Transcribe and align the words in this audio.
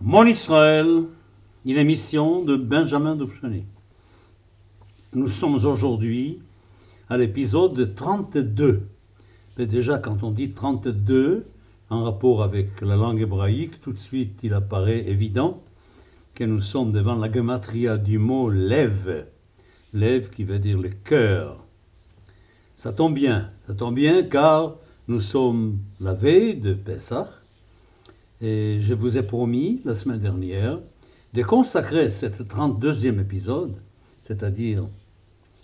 Mon 0.00 0.26
Israël, 0.26 1.04
une 1.64 1.76
émission 1.76 2.44
de 2.44 2.56
Benjamin 2.56 3.16
Doufchani. 3.16 3.64
Nous 5.14 5.26
sommes 5.26 5.54
aujourd'hui 5.54 6.38
à 7.08 7.16
l'épisode 7.16 7.94
32. 7.94 8.82
Mais 9.56 9.66
déjà, 9.66 9.98
quand 9.98 10.22
on 10.22 10.30
dit 10.30 10.52
32, 10.52 11.44
en 11.90 12.04
rapport 12.04 12.44
avec 12.44 12.80
la 12.80 12.94
langue 12.94 13.20
hébraïque, 13.20 13.80
tout 13.80 13.92
de 13.92 13.98
suite 13.98 14.40
il 14.44 14.54
apparaît 14.54 15.08
évident 15.08 15.60
que 16.34 16.44
nous 16.44 16.60
sommes 16.60 16.92
devant 16.92 17.16
la 17.16 17.30
gematria 17.30 17.98
du 17.98 18.18
mot 18.18 18.50
lève. 18.50 19.26
Lève 19.94 20.30
qui 20.30 20.44
veut 20.44 20.60
dire 20.60 20.78
le 20.78 20.90
cœur. 20.90 21.64
Ça 22.76 22.92
tombe 22.92 23.14
bien, 23.14 23.50
ça 23.66 23.74
tombe 23.74 23.96
bien 23.96 24.22
car 24.22 24.76
nous 25.08 25.20
sommes 25.20 25.78
la 26.00 26.14
veille 26.14 26.54
de 26.54 26.74
Pessah 26.74 27.28
et 28.40 28.78
je 28.80 28.94
vous 28.94 29.18
ai 29.18 29.22
promis 29.22 29.80
la 29.84 29.94
semaine 29.94 30.18
dernière 30.18 30.78
de 31.34 31.42
consacrer 31.42 32.08
cette 32.08 32.40
32e 32.40 33.20
épisode, 33.20 33.74
c'est-à-dire 34.20 34.88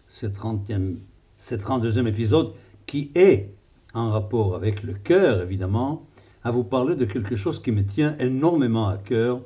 ce, 0.08 0.26
30e, 0.26 0.96
ce 1.36 1.54
32e 1.54 2.06
épisode 2.06 2.52
qui 2.86 3.10
est 3.14 3.54
en 3.94 4.10
rapport 4.10 4.56
avec 4.56 4.82
le 4.82 4.94
cœur 4.94 5.40
évidemment, 5.42 6.06
à 6.42 6.50
vous 6.50 6.64
parler 6.64 6.96
de 6.96 7.04
quelque 7.04 7.36
chose 7.36 7.62
qui 7.62 7.70
me 7.70 7.84
tient 7.84 8.16
énormément 8.18 8.88
à 8.88 8.98
cœur. 8.98 9.40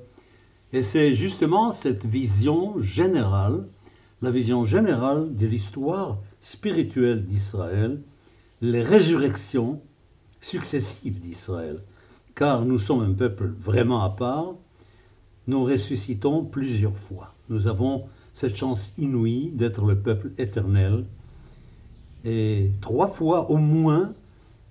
Et 0.72 0.82
c'est 0.82 1.14
justement 1.14 1.70
cette 1.70 2.04
vision 2.04 2.78
générale, 2.80 3.64
la 4.20 4.30
vision 4.30 4.64
générale 4.64 5.36
de 5.36 5.46
l'histoire 5.46 6.18
spirituelle 6.40 7.24
d'Israël, 7.24 8.00
les 8.60 8.82
résurrections 8.82 9.80
successives 10.40 11.20
d'Israël. 11.20 11.80
Car 12.38 12.64
nous 12.64 12.78
sommes 12.78 13.00
un 13.00 13.14
peuple 13.14 13.52
vraiment 13.58 14.04
à 14.04 14.10
part, 14.10 14.54
nous 15.48 15.64
ressuscitons 15.64 16.44
plusieurs 16.44 16.96
fois. 16.96 17.34
Nous 17.48 17.66
avons 17.66 18.04
cette 18.32 18.54
chance 18.54 18.92
inouïe 18.96 19.50
d'être 19.54 19.84
le 19.84 19.98
peuple 19.98 20.30
éternel. 20.38 21.04
Et 22.24 22.70
trois 22.80 23.08
fois 23.08 23.50
au 23.50 23.56
moins, 23.56 24.12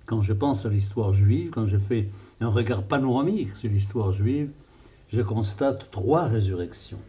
quand 0.06 0.22
je 0.22 0.32
pense 0.32 0.64
à 0.64 0.70
l'histoire 0.70 1.12
juive, 1.12 1.50
quand 1.50 1.66
je 1.66 1.76
fais 1.76 2.08
un 2.40 2.48
regard 2.48 2.84
panoramique 2.84 3.54
sur 3.54 3.68
l'histoire 3.68 4.12
juive, 4.12 4.50
je 5.10 5.20
constate 5.20 5.90
trois 5.90 6.22
résurrections. 6.22 7.00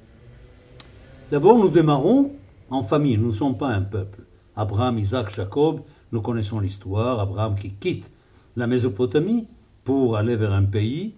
D'abord, 1.32 1.58
nous 1.58 1.70
démarrons 1.70 2.34
en 2.70 2.84
famille, 2.84 3.18
nous 3.18 3.28
ne 3.28 3.32
sommes 3.32 3.58
pas 3.58 3.70
un 3.70 3.82
peuple. 3.82 4.24
Abraham, 4.58 4.98
Isaac, 4.98 5.34
Jacob, 5.34 5.80
nous 6.12 6.20
connaissons 6.20 6.60
l'histoire. 6.60 7.22
Abraham 7.22 7.56
qui 7.56 7.72
quitte 7.72 8.12
la 8.58 8.68
Mésopotamie 8.68 9.48
pour 9.84 10.18
aller 10.18 10.36
vers 10.36 10.54
un 10.54 10.66
pays 10.66 11.16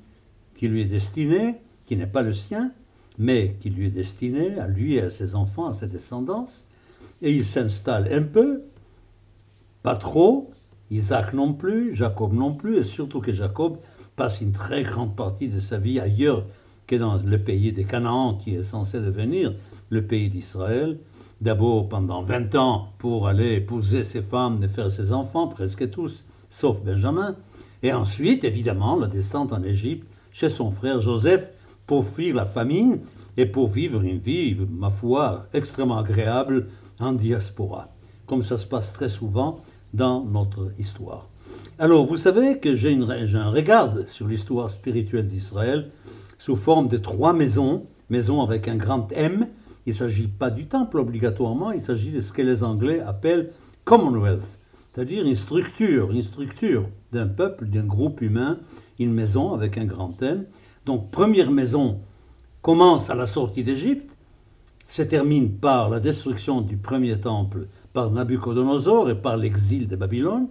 qui 0.55 0.67
lui 0.67 0.81
est 0.81 0.85
destiné, 0.85 1.61
qui 1.85 1.95
n'est 1.95 2.07
pas 2.07 2.21
le 2.21 2.33
sien, 2.33 2.71
mais 3.17 3.57
qui 3.59 3.69
lui 3.69 3.87
est 3.87 3.91
destiné, 3.91 4.59
à 4.59 4.67
lui 4.67 4.95
et 4.95 5.01
à 5.01 5.09
ses 5.09 5.35
enfants, 5.35 5.67
à 5.67 5.73
ses 5.73 5.87
descendants. 5.87 6.45
Et 7.21 7.33
il 7.33 7.45
s'installe 7.45 8.11
un 8.11 8.23
peu, 8.23 8.63
pas 9.83 9.95
trop, 9.95 10.51
Isaac 10.89 11.33
non 11.33 11.53
plus, 11.53 11.95
Jacob 11.95 12.33
non 12.33 12.53
plus, 12.53 12.77
et 12.77 12.83
surtout 12.83 13.21
que 13.21 13.31
Jacob 13.31 13.77
passe 14.15 14.41
une 14.41 14.51
très 14.51 14.83
grande 14.83 15.15
partie 15.15 15.47
de 15.47 15.59
sa 15.59 15.77
vie 15.77 15.99
ailleurs 15.99 16.45
que 16.85 16.95
dans 16.95 17.17
le 17.17 17.39
pays 17.39 17.71
des 17.71 17.85
Canaan, 17.85 18.35
qui 18.35 18.55
est 18.55 18.63
censé 18.63 18.99
devenir 18.99 19.53
le 19.89 20.05
pays 20.05 20.29
d'Israël. 20.29 20.99
D'abord 21.39 21.89
pendant 21.89 22.21
20 22.21 22.55
ans 22.55 22.89
pour 22.99 23.27
aller 23.27 23.53
épouser 23.53 24.03
ses 24.03 24.21
femmes 24.21 24.61
et 24.63 24.67
faire 24.67 24.91
ses 24.91 25.13
enfants, 25.13 25.47
presque 25.47 25.89
tous, 25.89 26.25
sauf 26.49 26.83
Benjamin. 26.83 27.35
Et 27.83 27.93
ensuite, 27.93 28.43
évidemment, 28.43 28.95
la 28.95 29.07
descente 29.07 29.53
en 29.53 29.63
Égypte 29.63 30.07
chez 30.31 30.49
son 30.49 30.71
frère 30.71 30.99
Joseph 30.99 31.51
pour 31.87 32.05
fuir 32.05 32.35
la 32.35 32.45
famine 32.45 32.99
et 33.37 33.45
pour 33.45 33.67
vivre 33.67 34.01
une 34.01 34.19
vie, 34.19 34.55
ma 34.71 34.89
foi, 34.89 35.47
extrêmement 35.53 35.97
agréable 35.97 36.67
en 36.99 37.11
diaspora, 37.13 37.89
comme 38.27 38.43
ça 38.43 38.57
se 38.57 38.67
passe 38.67 38.93
très 38.93 39.09
souvent 39.09 39.59
dans 39.93 40.23
notre 40.23 40.71
histoire. 40.79 41.27
Alors, 41.79 42.05
vous 42.05 42.17
savez 42.17 42.59
que 42.59 42.75
j'ai 42.75 42.93
un 42.93 43.49
regard 43.49 43.97
sur 44.07 44.27
l'histoire 44.27 44.69
spirituelle 44.69 45.27
d'Israël 45.27 45.89
sous 46.37 46.55
forme 46.55 46.87
de 46.87 46.97
trois 46.97 47.33
maisons, 47.33 47.83
maisons 48.09 48.41
avec 48.41 48.67
un 48.67 48.75
grand 48.75 49.11
M. 49.13 49.47
Il 49.85 49.89
ne 49.89 49.95
s'agit 49.95 50.27
pas 50.27 50.51
du 50.51 50.67
temple 50.67 50.99
obligatoirement, 50.99 51.71
il 51.71 51.81
s'agit 51.81 52.11
de 52.11 52.19
ce 52.19 52.31
que 52.31 52.43
les 52.43 52.63
Anglais 52.63 52.99
appellent 52.99 53.51
Commonwealth, 53.83 54.59
c'est-à-dire 54.93 55.25
une 55.25 55.35
structure, 55.35 56.11
une 56.11 56.21
structure 56.21 56.89
d'un 57.11 57.27
peuple, 57.27 57.65
d'un 57.65 57.83
groupe 57.85 58.21
humain, 58.21 58.59
une 58.99 59.13
maison 59.13 59.53
avec 59.53 59.77
un 59.77 59.85
grand 59.85 60.21
M. 60.21 60.45
Donc, 60.85 61.11
première 61.11 61.51
maison 61.51 61.99
commence 62.61 63.09
à 63.09 63.15
la 63.15 63.25
sortie 63.25 63.63
d'Égypte, 63.63 64.17
se 64.87 65.01
termine 65.01 65.51
par 65.51 65.89
la 65.89 66.01
destruction 66.01 66.59
du 66.59 66.75
premier 66.75 67.17
temple 67.19 67.67
par 67.93 68.11
Nabucodonosor 68.11 69.09
et 69.09 69.15
par 69.15 69.37
l'exil 69.37 69.87
de 69.87 69.95
Babylone. 69.95 70.47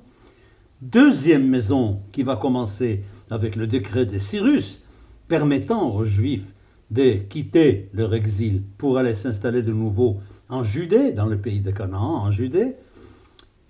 Deuxième 0.81 1.47
maison 1.47 1.99
qui 2.11 2.23
va 2.23 2.37
commencer 2.37 3.03
avec 3.31 3.55
le 3.57 3.67
décret 3.67 4.07
de 4.07 4.17
Cyrus, 4.17 4.81
permettant 5.29 5.95
aux 5.95 6.05
Juifs 6.05 6.55
de 6.91 7.19
quitter 7.29 7.91
leur 7.93 8.15
exil 8.15 8.63
pour 8.79 8.97
aller 8.97 9.13
s'installer 9.13 9.63
de 9.63 9.73
nouveau 9.73 10.19
en 10.49 10.65
Judée, 10.65 11.13
dans 11.13 11.27
le 11.27 11.37
pays 11.37 11.61
de 11.61 11.71
Canaan, 11.71 12.23
en 12.25 12.31
Judée. 12.31 12.75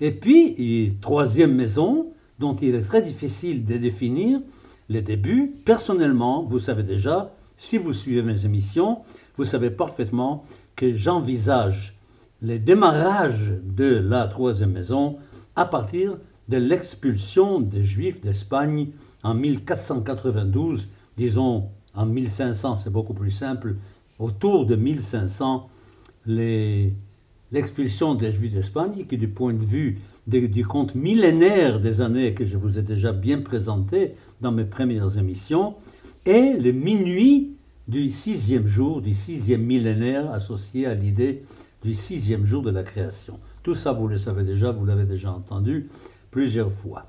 Et 0.01 0.13
puis, 0.13 0.97
troisième 1.01 1.55
maison, 1.55 2.13
dont 2.39 2.57
il 2.57 2.75
est 2.75 2.81
très 2.81 3.03
difficile 3.03 3.65
de 3.65 3.77
définir 3.77 4.41
les 4.89 5.03
débuts. 5.03 5.55
Personnellement, 5.65 6.43
vous 6.43 6.59
savez 6.59 6.83
déjà, 6.83 7.35
si 7.57 7.77
vous 7.77 7.93
suivez 7.93 8.23
mes 8.23 8.47
émissions, 8.47 8.99
vous 9.37 9.45
savez 9.45 9.71
parfaitement 9.71 10.43
que 10.75 10.93
j'envisage 10.95 11.95
les 12.43 12.59
démarrages 12.59 13.53
de 13.63 13.85
la 13.85 14.27
troisième 14.27 14.73
maison 14.73 15.19
à 15.55 15.67
partir 15.67 16.17
de 16.49 16.57
l'expulsion 16.57 17.61
des 17.61 17.85
Juifs 17.85 18.21
d'Espagne 18.23 18.89
en 19.23 19.35
1492, 19.35 20.89
disons 21.19 21.69
en 21.95 22.07
1500, 22.07 22.77
c'est 22.77 22.91
beaucoup 22.91 23.15
plus 23.15 23.31
simple, 23.31 23.77
autour 24.19 24.65
de 24.65 24.77
1500, 24.77 25.69
l'expulsion 27.53 28.15
des 28.15 28.33
Juifs 28.33 28.53
d'Espagne, 28.53 29.05
qui 29.09 29.19
du 29.19 29.29
point 29.29 29.53
de 29.53 29.65
vue 29.65 29.99
du 30.27 30.65
compte 30.65 30.95
millénaire 30.95 31.81
des 31.81 32.01
années 32.01 32.35
que 32.35 32.45
je 32.45 32.57
vous 32.57 32.79
ai 32.79 32.83
déjà 32.83 33.13
bien 33.13 33.41
présenté 33.41 34.15
dans 34.41 34.53
mes 34.53 34.65
premières 34.65 35.19
émissions, 35.19 35.75
est 36.27 36.59
le 36.61 36.73
minuit 36.73 37.57
du 37.89 38.11
sixième 38.11 38.67
jour, 38.67 39.01
du 39.01 39.15
sixième 39.15 39.63
millénaire 39.63 40.31
associé 40.31 40.87
à 40.87 40.95
l'idée 40.95 41.43
du 41.83 41.95
sixième 41.95 42.45
jour 42.45 42.63
de 42.63 42.71
la 42.71 42.83
création. 42.83 43.39
Tout 43.63 43.75
ça, 43.75 43.93
vous 43.93 44.07
le 44.07 44.17
savez 44.17 44.45
déjà, 44.45 44.71
vous 44.71 44.85
l'avez 44.85 45.05
déjà 45.05 45.33
entendu 45.33 45.89
plusieurs 46.31 46.71
fois. 46.71 47.07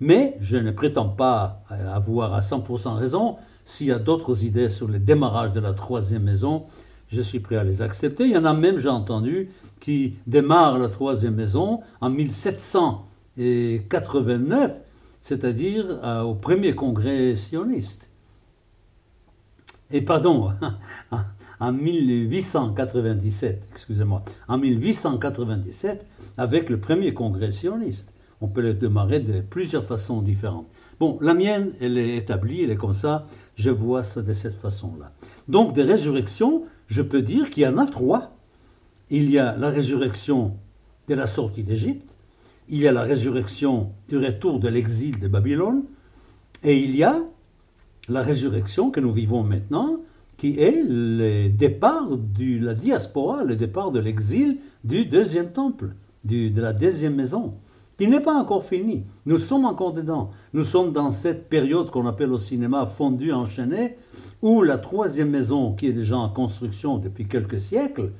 Mais 0.00 0.36
je 0.40 0.56
ne 0.56 0.70
prétends 0.70 1.08
pas 1.08 1.62
avoir 1.68 2.34
à 2.34 2.40
100% 2.40 2.94
raison. 2.94 3.36
S'il 3.64 3.88
y 3.88 3.92
a 3.92 3.98
d'autres 3.98 4.44
idées 4.44 4.68
sur 4.68 4.88
le 4.88 4.98
démarrage 4.98 5.52
de 5.52 5.60
la 5.60 5.72
troisième 5.74 6.22
maison, 6.22 6.64
je 7.10 7.20
suis 7.20 7.40
prêt 7.40 7.56
à 7.56 7.64
les 7.64 7.82
accepter. 7.82 8.24
Il 8.24 8.30
y 8.30 8.38
en 8.38 8.44
a 8.44 8.54
même, 8.54 8.78
j'ai 8.78 8.88
entendu, 8.88 9.50
qui 9.80 10.14
démarrent 10.26 10.78
la 10.78 10.88
troisième 10.88 11.34
maison 11.34 11.80
en 12.00 12.08
1789, 12.10 14.80
c'est-à-dire 15.20 15.98
euh, 16.04 16.22
au 16.22 16.34
premier 16.34 16.74
congrès 16.74 17.34
sioniste. 17.34 18.08
Et 19.92 20.02
pardon, 20.02 20.52
en 21.60 21.72
1897, 21.72 23.64
excusez-moi, 23.72 24.22
en 24.46 24.58
1897, 24.58 26.06
avec 26.38 26.70
le 26.70 26.78
premier 26.78 27.12
congrès 27.12 27.50
sioniste. 27.50 28.14
On 28.42 28.48
peut 28.48 28.62
le 28.62 28.72
démarrer 28.72 29.20
de 29.20 29.42
plusieurs 29.42 29.84
façons 29.84 30.22
différentes. 30.22 30.66
Bon, 30.98 31.18
la 31.20 31.34
mienne, 31.34 31.72
elle 31.80 31.98
est 31.98 32.16
établie, 32.16 32.62
elle 32.62 32.70
est 32.70 32.76
comme 32.76 32.94
ça, 32.94 33.26
je 33.56 33.68
vois 33.68 34.02
ça 34.02 34.22
de 34.22 34.32
cette 34.32 34.54
façon-là. 34.54 35.12
Donc, 35.48 35.74
des 35.74 35.82
résurrections, 35.82 36.64
je 36.90 37.02
peux 37.02 37.22
dire 37.22 37.48
qu'il 37.48 37.62
y 37.62 37.66
en 37.66 37.78
a 37.78 37.86
trois. 37.86 38.36
Il 39.10 39.30
y 39.30 39.38
a 39.38 39.56
la 39.56 39.70
résurrection 39.70 40.56
de 41.08 41.14
la 41.14 41.26
sortie 41.26 41.62
d'Égypte, 41.62 42.16
il 42.68 42.78
y 42.78 42.88
a 42.88 42.92
la 42.92 43.02
résurrection 43.02 43.92
du 44.08 44.18
retour 44.18 44.60
de 44.60 44.68
l'exil 44.68 45.18
de 45.18 45.26
Babylone, 45.26 45.84
et 46.62 46.78
il 46.78 46.94
y 46.94 47.02
a 47.02 47.20
la 48.08 48.22
résurrection 48.22 48.90
que 48.90 49.00
nous 49.00 49.12
vivons 49.12 49.42
maintenant, 49.42 49.96
qui 50.36 50.60
est 50.60 50.82
le 50.86 51.48
départ 51.48 52.16
de 52.16 52.64
la 52.64 52.74
diaspora, 52.74 53.44
le 53.44 53.56
départ 53.56 53.90
de 53.90 53.98
l'exil 53.98 54.58
du 54.84 55.04
deuxième 55.04 55.50
temple, 55.50 55.94
de 56.24 56.60
la 56.60 56.72
deuxième 56.72 57.14
maison, 57.14 57.54
qui 58.00 58.08
n'est 58.08 58.20
pas 58.20 58.32
encore 58.32 58.64
fini. 58.64 59.04
Nous 59.26 59.36
sommes 59.36 59.66
encore 59.66 59.92
dedans. 59.92 60.30
Nous 60.54 60.64
sommes 60.64 60.90
dans 60.90 61.10
cette 61.10 61.50
période 61.50 61.90
qu'on 61.90 62.06
appelle 62.06 62.32
au 62.32 62.38
cinéma 62.38 62.86
fondu, 62.86 63.30
enchaîné, 63.30 63.98
où 64.40 64.62
la 64.62 64.78
troisième 64.78 65.28
maison, 65.28 65.74
qui 65.74 65.88
est 65.88 65.92
déjà 65.92 66.16
en 66.16 66.30
construction 66.30 66.96
depuis 66.96 67.28
quelques 67.28 67.60
siècles, 67.60 68.12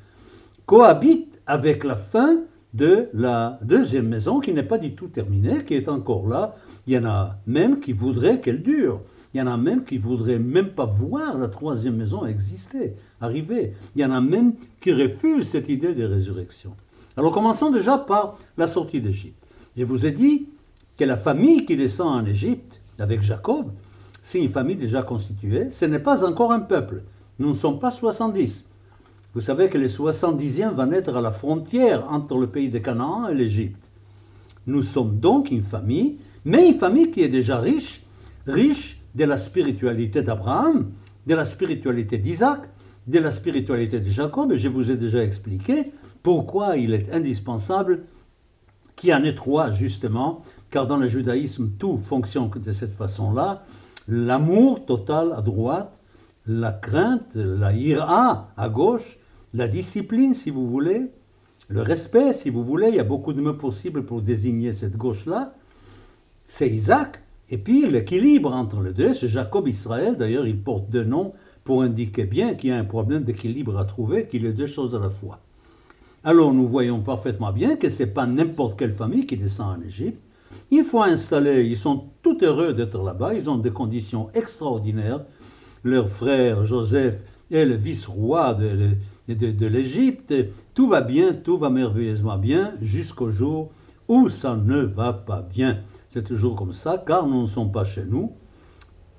cohabite 0.67 1.41
avec 1.47 1.83
la 1.83 1.97
fin 1.97 2.41
de 2.75 3.09
la 3.15 3.59
deuxième 3.63 4.07
maison 4.07 4.41
qui 4.41 4.53
n'est 4.53 4.63
pas 4.63 4.77
du 4.77 4.95
tout 4.95 5.09
terminée, 5.09 5.65
qui 5.65 5.73
est 5.73 5.89
encore 5.89 6.29
là. 6.29 6.57
Il 6.87 6.93
y 6.93 6.99
en 6.99 7.07
a 7.07 7.39
même 7.47 7.81
qui 7.81 7.95
voudraient 7.95 8.39
qu'elle 8.39 8.63
dure. 8.63 9.01
Il 9.33 9.39
y 9.39 9.43
en 9.43 9.47
a 9.47 9.57
même 9.57 9.85
qui 9.85 9.97
voudraient 9.97 10.39
même 10.39 10.75
pas 10.75 10.85
voir 10.85 11.39
la 11.39 11.49
troisième 11.49 11.97
maison 11.97 12.27
exister, 12.27 12.97
arriver. 13.19 13.73
Il 13.97 14.03
y 14.03 14.05
en 14.05 14.11
a 14.11 14.21
même 14.21 14.53
qui 14.83 14.93
refusent 14.93 15.49
cette 15.49 15.71
idée 15.71 15.95
de 15.95 16.05
résurrection. 16.05 16.77
Alors 17.17 17.33
commençons 17.33 17.71
déjà 17.71 17.97
par 17.97 18.37
la 18.59 18.67
sortie 18.67 19.01
d'Égypte. 19.01 19.40
Je 19.81 19.87
vous 19.87 20.05
ai 20.05 20.13
dit 20.13 20.47
que 20.99 21.05
la 21.05 21.17
famille 21.17 21.65
qui 21.65 21.75
descend 21.75 22.09
en 22.09 22.27
Égypte 22.27 22.83
avec 22.99 23.23
Jacob, 23.23 23.73
c'est 24.21 24.39
une 24.39 24.51
famille 24.51 24.77
déjà 24.77 25.01
constituée, 25.01 25.71
ce 25.71 25.87
n'est 25.87 25.99
pas 25.99 26.23
encore 26.23 26.53
un 26.53 26.61
peuple. 26.61 27.03
Nous 27.39 27.49
ne 27.49 27.55
sommes 27.55 27.79
pas 27.79 27.91
70. 27.91 28.67
Vous 29.33 29.41
savez 29.41 29.71
que 29.71 29.79
les 29.79 29.89
70e 29.89 30.75
vont 30.75 30.85
naître 30.85 31.17
à 31.17 31.23
la 31.23 31.31
frontière 31.31 32.07
entre 32.11 32.37
le 32.37 32.47
pays 32.47 32.69
de 32.69 32.77
Canaan 32.79 33.29
et 33.29 33.35
l'Égypte. 33.35 33.91
Nous 34.67 34.83
sommes 34.83 35.19
donc 35.19 35.51
une 35.51 35.63
famille, 35.63 36.19
mais 36.45 36.69
une 36.69 36.79
famille 36.79 37.11
qui 37.11 37.23
est 37.23 37.31
déjà 37.31 37.59
riche, 37.59 38.03
riche 38.47 39.01
de 39.15 39.25
la 39.25 39.39
spiritualité 39.39 40.21
d'Abraham, 40.21 40.91
de 41.27 41.35
la 41.35 41.47
spiritualité 41.47 42.19
d'Isaac, 42.19 42.69
de 43.07 43.19
la 43.19 43.33
spiritualité 43.33 43.99
de 43.99 44.11
Jacob, 44.11 44.53
et 44.53 44.59
je 44.59 44.69
vous 44.69 44.91
ai 44.91 44.99
déjà 44.99 45.25
expliqué 45.25 45.87
pourquoi 46.23 46.77
il 46.77 46.93
est 46.93 47.11
indispensable 47.15 48.03
qu'il 49.01 49.09
y 49.11 49.15
en 49.15 49.25
ait 49.25 49.35
trois, 49.35 49.71
justement, 49.71 50.41
car 50.71 50.87
dans 50.87 50.99
le 50.99 51.09
judaïsme, 51.09 51.71
tout 51.79 51.97
fonctionne 51.97 52.51
de 52.55 52.71
cette 52.71 52.93
façon-là. 52.93 53.65
L'amour 54.09 54.85
total 54.85 55.33
à 55.33 55.41
droite, 55.41 55.99
la 56.47 56.71
crainte, 56.71 57.35
la 57.35 57.73
ira 57.73 58.49
à 58.59 58.69
gauche, 58.69 59.19
la 59.55 59.69
discipline, 59.69 60.35
si 60.35 60.51
vous 60.51 60.69
voulez, 60.69 61.11
le 61.69 61.81
respect, 61.81 62.35
si 62.35 62.51
vous 62.51 62.63
voulez, 62.63 62.89
il 62.89 62.97
y 62.97 63.01
a 63.01 63.05
beaucoup 63.05 63.33
de 63.33 63.41
mots 63.41 63.55
possibles 63.55 64.05
pour 64.05 64.21
désigner 64.21 64.73
cette 64.73 64.99
gauche-là, 64.99 65.55
c'est 66.47 66.69
Isaac, 66.69 67.23
et 67.49 67.57
puis 67.57 67.89
l'équilibre 67.89 68.53
entre 68.53 68.83
les 68.83 68.93
deux, 68.93 69.15
c'est 69.15 69.29
Jacob 69.29 69.67
Israël, 69.67 70.17
d'ailleurs 70.17 70.47
il 70.47 70.61
porte 70.61 70.91
deux 70.91 71.05
noms 71.05 71.33
pour 71.65 71.83
indiquer 71.83 72.25
bien 72.25 72.55
qu'il 72.55 72.69
y 72.69 72.73
a 72.73 72.79
un 72.79 72.85
problème 72.85 73.23
d'équilibre 73.23 73.79
à 73.79 73.87
trouver, 73.87 74.27
qu'il 74.27 74.45
y 74.45 74.47
a 74.47 74.53
deux 74.53 74.67
choses 74.67 74.95
à 74.95 74.99
la 74.99 75.11
fois. 75.11 75.41
Alors 76.23 76.53
nous 76.53 76.69
voyons 76.69 77.01
parfaitement 77.01 77.51
bien 77.51 77.77
que 77.77 77.89
ce 77.89 78.03
n'est 78.03 78.11
pas 78.11 78.27
n'importe 78.27 78.79
quelle 78.79 78.93
famille 78.93 79.25
qui 79.25 79.39
descend 79.39 79.79
en 79.79 79.83
Égypte. 79.83 80.21
Il 80.71 80.85
faut 80.85 81.03
installer, 81.03 81.67
ils 81.67 81.79
sont 81.79 82.05
tout 82.23 82.37
heureux 82.43 82.75
d'être 82.75 83.03
là-bas, 83.03 83.33
ils 83.35 83.49
ont 83.49 83.57
des 83.57 83.71
conditions 83.71 84.29
extraordinaires. 84.35 85.25
Leur 85.83 86.11
frère 86.11 86.67
Joseph 86.67 87.23
est 87.51 87.65
le 87.65 87.75
vice-roi 87.75 88.53
de, 88.55 88.97
de, 89.35 89.67
l'Égypte. 89.67 90.35
Tout 90.75 90.89
va 90.89 91.01
bien, 91.01 91.33
tout 91.33 91.57
va 91.57 91.71
merveilleusement 91.71 92.37
bien 92.37 92.75
jusqu'au 92.83 93.31
jour 93.31 93.71
où 94.09 94.29
ça 94.29 94.57
ne 94.57 94.83
va 94.83 95.15
pas 95.15 95.41
bien. 95.41 95.79
C'est 96.11 96.25
toujours 96.25 96.55
comme 96.55 96.73
ça, 96.73 97.03
car 97.05 97.27
nous 97.27 97.43
ne 97.43 97.47
sommes 97.47 97.73
pas 97.73 97.85
chez 97.85 98.05
nous. 98.05 98.33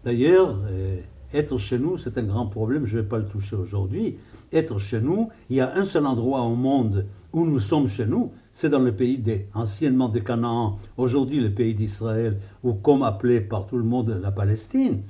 D'ailleurs, 0.03 0.59
euh, 0.69 0.99
être 1.33 1.57
chez 1.57 1.79
nous, 1.79 1.97
c'est 1.97 2.17
un 2.17 2.23
grand 2.23 2.45
problème, 2.45 2.85
je 2.85 2.97
ne 2.97 3.01
vais 3.01 3.07
pas 3.07 3.17
le 3.17 3.25
toucher 3.25 3.55
aujourd'hui. 3.55 4.17
Être 4.53 4.79
chez 4.79 4.99
nous, 4.99 5.29
il 5.49 5.57
y 5.57 5.61
a 5.61 5.75
un 5.75 5.85
seul 5.85 6.05
endroit 6.05 6.41
au 6.41 6.55
monde 6.55 7.05
où 7.31 7.45
nous 7.45 7.59
sommes 7.59 7.87
chez 7.87 8.05
nous, 8.05 8.31
c'est 8.51 8.69
dans 8.69 8.79
le 8.79 8.93
pays 8.93 9.17
des, 9.17 9.47
anciennement 9.53 10.09
de 10.09 10.19
Canaan, 10.19 10.75
aujourd'hui 10.97 11.39
le 11.39 11.53
pays 11.53 11.73
d'Israël, 11.73 12.37
ou 12.63 12.73
comme 12.73 13.03
appelé 13.03 13.39
par 13.39 13.65
tout 13.65 13.77
le 13.77 13.83
monde 13.83 14.19
la 14.21 14.31
Palestine. 14.31 15.03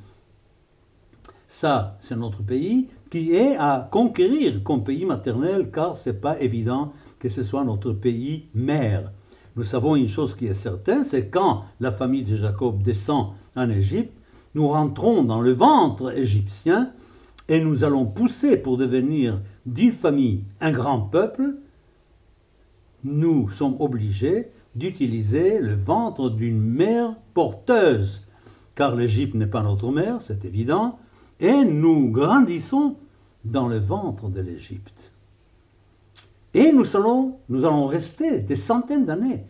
Ça, 1.48 1.98
c'est 2.00 2.16
notre 2.16 2.44
pays 2.44 2.88
qui 3.10 3.36
est 3.36 3.58
à 3.58 3.90
conquérir 3.92 4.64
comme 4.64 4.84
pays 4.84 5.06
maternel, 5.06 5.70
car 5.72 5.98
ce 5.98 6.10
n'est 6.10 6.16
pas 6.16 6.40
évident 6.40 6.94
que 7.20 7.28
ce 7.28 7.44
soit 7.44 7.64
notre 7.64 7.92
pays 7.92 8.46
mère. 8.54 9.12
Nous 9.56 9.64
savons 9.64 9.96
une 9.96 10.08
chose 10.08 10.34
qui 10.34 10.46
est 10.46 10.54
certaine, 10.54 11.04
c'est 11.04 11.28
quand 11.28 11.64
la 11.80 11.92
famille 11.92 12.24
de 12.24 12.38
Jacob 12.38 12.82
descend 12.82 13.34
en 13.56 13.70
Égypte, 13.70 14.14
nous 14.56 14.70
rentrons 14.70 15.24
dans 15.24 15.42
le 15.42 15.52
ventre 15.52 16.18
égyptien 16.18 16.92
et 17.52 17.60
nous 17.60 17.84
allons 17.84 18.06
pousser 18.06 18.56
pour 18.56 18.78
devenir 18.78 19.42
d'une 19.66 19.92
famille 19.92 20.46
un 20.62 20.72
grand 20.72 21.02
peuple, 21.02 21.56
nous 23.04 23.50
sommes 23.50 23.76
obligés 23.82 24.48
d'utiliser 24.74 25.60
le 25.60 25.74
ventre 25.76 26.30
d'une 26.30 26.62
mère 26.62 27.14
porteuse, 27.34 28.22
car 28.74 28.96
l'Égypte 28.96 29.36
n'est 29.36 29.48
pas 29.48 29.64
notre 29.64 29.92
mère, 29.92 30.22
c'est 30.22 30.46
évident, 30.46 30.98
et 31.42 31.66
nous 31.66 32.10
grandissons 32.10 32.96
dans 33.44 33.68
le 33.68 33.80
ventre 33.80 34.30
de 34.30 34.40
l'Égypte. 34.40 35.12
Et 36.54 36.72
nous 36.72 36.96
allons, 36.96 37.36
nous 37.50 37.66
allons 37.66 37.86
rester 37.86 38.40
des 38.40 38.56
centaines 38.56 39.04
d'années. 39.04 39.44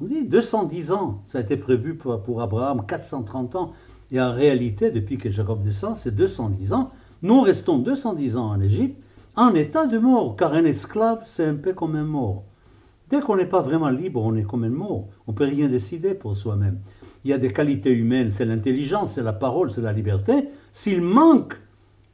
On 0.00 0.06
dit 0.06 0.24
210 0.24 0.92
ans, 0.92 1.20
ça 1.26 1.36
a 1.36 1.42
été 1.42 1.58
prévu 1.58 1.96
pour, 1.96 2.18
pour, 2.22 2.40
Abraham, 2.40 2.86
430 2.86 3.56
ans. 3.56 3.72
Et 4.10 4.18
en 4.22 4.32
réalité, 4.32 4.90
depuis 4.90 5.18
que 5.18 5.28
Jacob 5.28 5.62
descend, 5.62 5.94
c'est 5.94 6.14
210 6.14 6.72
ans. 6.72 6.90
Nous 7.22 7.40
restons 7.40 7.78
210 7.78 8.36
ans 8.36 8.50
en 8.50 8.60
Égypte 8.60 9.02
en 9.34 9.54
état 9.54 9.86
de 9.86 9.98
mort, 9.98 10.36
car 10.36 10.52
un 10.52 10.64
esclave, 10.64 11.22
c'est 11.24 11.46
un 11.46 11.56
peu 11.56 11.72
comme 11.72 11.96
un 11.96 12.04
mort. 12.04 12.44
Dès 13.08 13.20
qu'on 13.20 13.36
n'est 13.36 13.46
pas 13.46 13.62
vraiment 13.62 13.88
libre, 13.88 14.22
on 14.22 14.34
est 14.36 14.42
comme 14.42 14.64
un 14.64 14.70
mort. 14.70 15.08
On 15.26 15.32
ne 15.32 15.36
peut 15.36 15.44
rien 15.44 15.68
décider 15.68 16.14
pour 16.14 16.36
soi-même 16.36 16.80
il 17.24 17.30
y 17.30 17.34
a 17.34 17.38
des 17.38 17.50
qualités 17.50 17.92
humaines, 17.92 18.30
c'est 18.30 18.44
l'intelligence, 18.44 19.12
c'est 19.12 19.22
la 19.22 19.32
parole, 19.32 19.70
c'est 19.70 19.80
la 19.80 19.92
liberté. 19.92 20.48
S'il 20.72 21.02
manque 21.02 21.54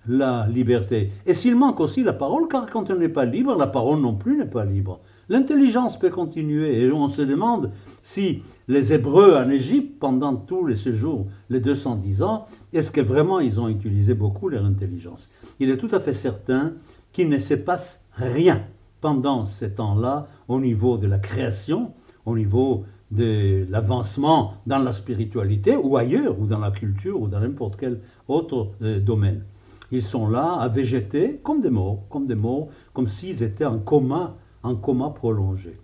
la 0.09 0.49
liberté, 0.49 1.13
et 1.27 1.35
s'il 1.35 1.55
manque 1.55 1.81
aussi 1.81 2.03
la 2.03 2.15
parole, 2.15 2.49
car 2.49 2.69
quand 2.71 2.91
on 2.91 2.97
n'est 2.97 3.09
pas 3.09 3.27
libre, 3.27 3.55
la 3.57 3.67
parole 3.67 4.01
non 4.01 4.15
plus 4.15 4.39
n'est 4.39 4.47
pas 4.47 4.65
libre. 4.65 5.01
L'intelligence 5.29 5.99
peut 5.99 6.11
continuer, 6.11 6.81
et 6.81 6.91
on 6.91 7.09
se 7.09 7.23
demande 7.23 7.71
si 8.03 8.43
les 8.67 8.95
Hébreux 8.95 9.37
en 9.37 9.51
Égypte, 9.51 9.99
pendant 10.01 10.35
tous 10.35 10.67
les 10.67 10.75
séjours, 10.75 11.27
les 11.51 11.61
210 11.61 12.23
ans, 12.23 12.45
est-ce 12.73 12.91
que 12.91 13.03
vraiment 13.03 13.39
ils 13.39 13.61
ont 13.61 13.69
utilisé 13.69 14.15
beaucoup 14.15 14.49
leur 14.49 14.65
intelligence? 14.65 15.31
Il 15.61 15.71
est 15.71 15.77
tout 15.77 15.91
à 15.93 16.01
fait 16.01 16.15
certain 16.15 16.73
qu'il 17.13 17.29
ne 17.29 17.39
se 17.39 17.55
passe 17.55 18.07
rien 18.13 18.65
pendant 19.01 19.45
ces 19.45 19.75
temps-là 19.75 20.27
au 20.49 20.61
niveau 20.61 20.97
de 20.97 21.07
la 21.07 21.19
création, 21.19 21.93
au 22.25 22.37
niveau 22.37 22.85
de 23.11 23.67
l'avancement 23.71 24.55
dans 24.67 24.79
la 24.79 24.93
spiritualité 24.93 25.77
ou 25.77 25.97
ailleurs, 25.97 26.39
ou 26.39 26.47
dans 26.47 26.59
la 26.59 26.71
culture, 26.71 27.21
ou 27.21 27.29
dans 27.29 27.41
n'importe 27.41 27.79
quel 27.79 28.01
autre 28.29 28.73
euh, 28.83 29.01
domaine. 29.01 29.45
Ils 29.91 30.03
sont 30.03 30.29
là 30.29 30.53
à 30.53 30.69
végéter 30.69 31.41
comme 31.43 31.61
des 31.61 31.71
morts, 31.71 32.05
comme 32.11 32.27
des 32.27 32.35
morts, 32.35 32.69
comme 32.93 33.07
s'ils 33.07 33.43
étaient 33.43 33.65
en 33.65 33.79
coma, 33.79 34.37
en 34.63 34.75
coma 34.77 35.11
prolongé. 35.11 35.79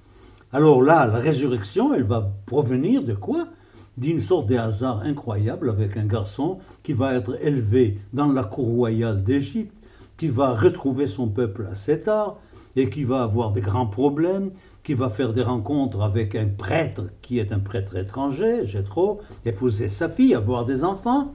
Alors 0.52 0.82
là, 0.82 1.06
la 1.06 1.18
résurrection, 1.18 1.94
elle 1.94 2.04
va 2.04 2.32
provenir 2.46 3.02
de 3.02 3.14
quoi? 3.14 3.48
D'une 3.96 4.20
sorte 4.20 4.46
de 4.46 4.56
hasard 4.56 5.02
incroyable 5.02 5.70
avec 5.70 5.96
un 5.96 6.04
garçon 6.04 6.58
qui 6.82 6.92
va 6.92 7.14
être 7.14 7.36
élevé 7.44 7.98
dans 8.12 8.32
la 8.32 8.44
cour 8.44 8.66
royale 8.66 9.22
d'Égypte, 9.22 9.76
qui 10.16 10.28
va 10.28 10.54
retrouver 10.54 11.06
son 11.06 11.28
peuple 11.28 11.68
assez 11.70 12.00
tard 12.00 12.36
et 12.76 12.88
qui 12.88 13.04
va 13.04 13.22
avoir 13.22 13.52
des 13.52 13.60
grands 13.60 13.86
problèmes, 13.86 14.50
qui 14.82 14.94
va 14.94 15.08
faire 15.08 15.32
des 15.32 15.42
rencontres 15.42 16.02
avec 16.02 16.34
un 16.34 16.46
prêtre 16.46 17.04
qui 17.22 17.38
est 17.38 17.52
un 17.52 17.58
prêtre 17.58 17.96
étranger, 17.96 18.64
Jétro, 18.64 19.20
épouser 19.44 19.88
sa 19.88 20.08
fille, 20.08 20.34
avoir 20.34 20.66
des 20.66 20.84
enfants, 20.84 21.32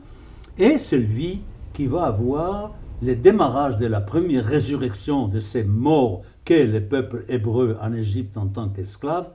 et 0.57 0.77
celui 0.77 1.41
qui 1.79 1.87
va 1.87 2.07
avoir 2.07 2.75
le 3.01 3.15
démarrage 3.15 3.77
de 3.77 3.85
la 3.85 4.01
première 4.01 4.43
résurrection 4.43 5.29
de 5.29 5.39
ces 5.39 5.63
morts 5.63 6.23
qu'est 6.43 6.67
le 6.67 6.85
peuple 6.85 7.23
hébreu 7.29 7.77
en 7.81 7.93
Égypte 7.93 8.35
en 8.35 8.47
tant 8.47 8.67
qu'esclave, 8.67 9.31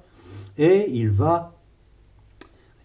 et 0.59 0.91
il 0.93 1.09
va, 1.09 1.55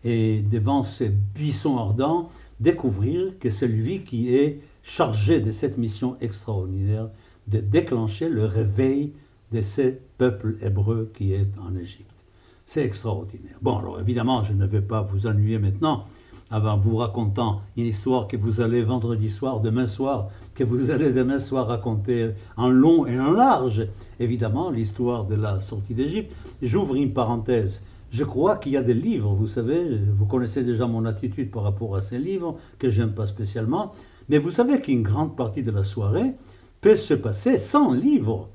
et 0.06 0.42
devant 0.50 0.82
ces 0.82 1.10
buissons 1.10 1.78
ardents, 1.78 2.30
découvrir 2.62 3.38
que 3.38 3.50
c'est 3.50 3.68
lui 3.68 4.06
qui 4.06 4.34
est 4.34 4.62
chargé 4.82 5.42
de 5.42 5.52
cette 5.52 5.78
mission 5.78 6.16
extraordinaire 6.22 7.10
de 7.50 7.60
déclencher 7.60 8.30
le 8.30 8.46
réveil 8.46 9.12
de 9.52 9.62
ce 9.62 9.94
peuple 10.18 10.56
hébreu 10.62 11.12
qui 11.14 11.34
est 11.34 11.58
en 11.58 11.76
Égypte. 11.76 12.24
C'est 12.66 12.86
extraordinaire. 12.86 13.58
Bon, 13.62 13.78
alors 13.78 14.00
évidemment, 14.00 14.42
je 14.42 14.54
ne 14.54 14.66
vais 14.66 14.80
pas 14.80 15.02
vous 15.02 15.28
ennuyer 15.28 15.60
maintenant 15.60 16.06
avant 16.52 16.78
vous 16.78 16.98
racontant 16.98 17.62
une 17.78 17.86
histoire 17.86 18.28
que 18.28 18.38
vous 18.38 18.62
allez 18.62 18.84
vendredi 18.84 19.30
soir, 19.30 19.60
demain 19.60 19.86
soir, 19.86 20.30
que 20.56 20.64
vous 20.64 20.92
allez 20.92 21.12
demain 21.12 21.40
soir 21.40 21.68
raconter 21.68 22.32
en 22.58 22.70
long 22.70 23.06
et 23.06 23.20
en 23.20 23.32
large. 23.32 23.88
Évidemment, 24.20 24.70
l'histoire 24.70 25.26
de 25.26 25.36
la 25.36 25.60
sortie 25.60 25.94
d'Égypte. 25.94 26.36
J'ouvre 26.62 26.96
une 26.96 27.14
parenthèse. 27.14 27.84
Je 28.10 28.24
crois 28.24 28.58
qu'il 28.58 28.72
y 28.72 28.78
a 28.78 28.82
des 28.82 28.96
livres, 28.96 29.34
vous 29.36 29.46
savez, 29.46 30.00
vous 30.18 30.26
connaissez 30.26 30.64
déjà 30.64 30.88
mon 30.88 31.06
attitude 31.06 31.52
par 31.52 31.62
rapport 31.62 31.96
à 31.96 32.02
ces 32.02 32.18
livres, 32.18 32.58
que 32.80 32.90
j'aime 32.90 33.12
pas 33.12 33.28
spécialement, 33.28 33.92
mais 34.30 34.40
vous 34.40 34.50
savez 34.50 34.82
qu'une 34.82 35.04
grande 35.04 35.36
partie 35.36 35.62
de 35.62 35.70
la 35.70 35.84
soirée 35.84 36.34
peut 36.82 36.96
se 36.96 37.14
passer 37.14 37.60
sans 37.60 37.94
livre 37.94 38.50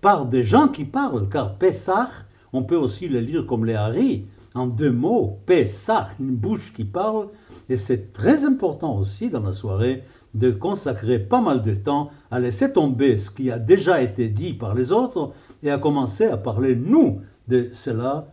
par 0.00 0.26
des 0.26 0.44
gens 0.44 0.68
qui 0.68 0.84
parlent, 0.84 1.28
car 1.28 1.56
Pessah, 1.56 2.08
on 2.52 2.62
peut 2.62 2.76
aussi 2.76 3.08
le 3.08 3.18
lire 3.18 3.46
comme 3.46 3.64
les 3.64 3.74
Haris, 3.74 4.26
en 4.54 4.66
deux 4.66 4.90
mots, 4.90 5.38
Pessah, 5.46 6.08
une 6.20 6.36
bouche 6.36 6.72
qui 6.72 6.84
parle, 6.84 7.28
et 7.68 7.76
c'est 7.76 8.12
très 8.12 8.44
important 8.44 8.96
aussi 8.96 9.28
dans 9.28 9.42
la 9.42 9.52
soirée 9.52 10.02
de 10.34 10.50
consacrer 10.50 11.18
pas 11.18 11.40
mal 11.40 11.62
de 11.62 11.74
temps 11.74 12.10
à 12.30 12.38
laisser 12.38 12.72
tomber 12.72 13.16
ce 13.16 13.30
qui 13.30 13.50
a 13.50 13.58
déjà 13.58 14.02
été 14.02 14.28
dit 14.28 14.54
par 14.54 14.74
les 14.74 14.92
autres 14.92 15.32
et 15.62 15.70
à 15.70 15.78
commencer 15.78 16.26
à 16.26 16.36
parler, 16.36 16.76
nous, 16.76 17.20
de 17.48 17.68
cela, 17.72 18.28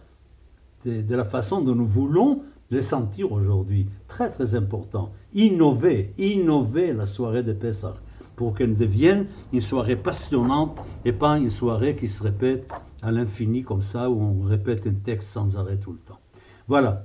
de, 0.85 1.15
la 1.15 1.25
façon 1.25 1.61
dont 1.61 1.75
nous 1.75 1.85
voulons 1.85 2.41
les 2.69 2.81
sentir 2.81 3.31
aujourd'hui. 3.31 3.87
Très 4.07 4.29
très 4.29 4.55
important. 4.55 5.11
Innover, 5.33 6.11
innover 6.17 6.93
la 6.93 7.05
soirée 7.05 7.43
de 7.43 7.53
Pessah 7.53 7.95
pour 8.35 8.53
qu'elle 8.53 8.75
devienne 8.75 9.27
une 9.53 9.61
soirée 9.61 9.95
passionnante 9.95 10.77
et 11.05 11.13
pas 11.13 11.37
une 11.37 11.49
soirée 11.49 11.95
qui 11.95 12.07
se 12.07 12.21
répète 12.21 12.67
à 13.05 13.11
l'infini 13.11 13.63
comme 13.63 13.81
ça, 13.81 14.09
où 14.09 14.19
on 14.19 14.43
répète 14.43 14.87
un 14.87 14.93
texte 14.93 15.29
sans 15.29 15.57
arrêt 15.57 15.77
tout 15.77 15.91
le 15.91 15.99
temps. 15.99 16.19
Voilà. 16.67 17.03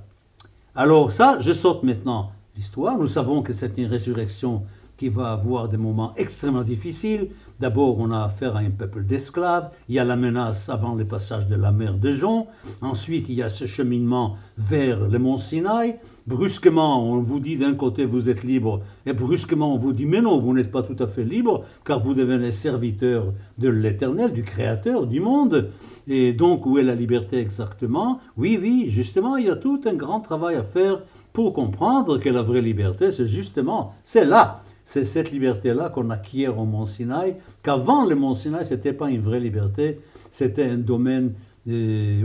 Alors 0.75 1.11
ça, 1.11 1.37
je 1.39 1.53
saute 1.53 1.83
maintenant 1.83 2.31
l'histoire. 2.55 2.97
Nous 2.97 3.07
savons 3.07 3.41
que 3.43 3.53
c'est 3.53 3.77
une 3.77 3.85
résurrection 3.85 4.63
qui 4.97 5.09
va 5.09 5.31
avoir 5.31 5.69
des 5.69 5.77
moments 5.77 6.13
extrêmement 6.17 6.63
difficiles. 6.63 7.29
D'abord, 7.61 7.99
on 7.99 8.09
a 8.09 8.23
affaire 8.23 8.55
à 8.55 8.61
un 8.61 8.71
peuple 8.71 9.03
d'esclaves. 9.03 9.69
Il 9.87 9.93
y 9.93 9.99
a 9.99 10.03
la 10.03 10.15
menace 10.15 10.67
avant 10.67 10.95
le 10.95 11.05
passage 11.05 11.47
de 11.47 11.55
la 11.55 11.71
mer 11.71 11.99
de 11.99 12.09
Jon. 12.09 12.47
Ensuite, 12.81 13.29
il 13.29 13.35
y 13.35 13.43
a 13.43 13.49
ce 13.49 13.65
cheminement 13.65 14.33
vers 14.57 15.07
le 15.07 15.19
mont 15.19 15.37
Sinaï. 15.37 15.97
Brusquement, 16.25 17.07
on 17.07 17.19
vous 17.19 17.39
dit 17.39 17.57
d'un 17.57 17.75
côté 17.75 18.03
vous 18.03 18.29
êtes 18.29 18.43
libre, 18.43 18.81
et 19.05 19.13
brusquement 19.13 19.75
on 19.75 19.77
vous 19.77 19.93
dit 19.93 20.07
mais 20.07 20.21
non, 20.21 20.39
vous 20.39 20.55
n'êtes 20.55 20.71
pas 20.71 20.81
tout 20.81 20.95
à 20.97 21.05
fait 21.05 21.23
libre, 21.23 21.63
car 21.85 21.99
vous 21.99 22.15
devenez 22.15 22.51
serviteur 22.51 23.31
de 23.59 23.69
l'Éternel, 23.69 24.33
du 24.33 24.41
Créateur 24.41 25.05
du 25.05 25.19
monde. 25.19 25.69
Et 26.07 26.33
donc, 26.33 26.65
où 26.65 26.79
est 26.79 26.83
la 26.83 26.95
liberté 26.95 27.37
exactement? 27.37 28.17
Oui, 28.37 28.57
oui, 28.59 28.85
justement, 28.87 29.37
il 29.37 29.45
y 29.45 29.51
a 29.51 29.55
tout 29.55 29.81
un 29.85 29.93
grand 29.93 30.19
travail 30.19 30.55
à 30.55 30.63
faire 30.63 31.03
pour 31.31 31.53
comprendre 31.53 32.17
que 32.17 32.29
la 32.29 32.41
vraie 32.41 32.61
liberté, 32.61 33.11
c'est 33.11 33.27
justement, 33.27 33.93
c'est 34.03 34.25
là 34.25 34.59
c'est 34.83 35.03
cette 35.03 35.31
liberté-là 35.31 35.89
qu'on 35.89 36.09
acquiert 36.09 36.57
au 36.59 36.65
Mont 36.65 36.85
Sinaï, 36.85 37.35
qu'avant 37.63 38.05
le 38.05 38.15
Mont 38.15 38.33
Sinaï, 38.33 38.65
ce 38.65 38.73
n'était 38.73 38.93
pas 38.93 39.09
une 39.09 39.21
vraie 39.21 39.39
liberté, 39.39 39.99
c'était 40.31 40.65
un 40.65 40.77
domaine 40.77 41.33
de, 41.67 42.23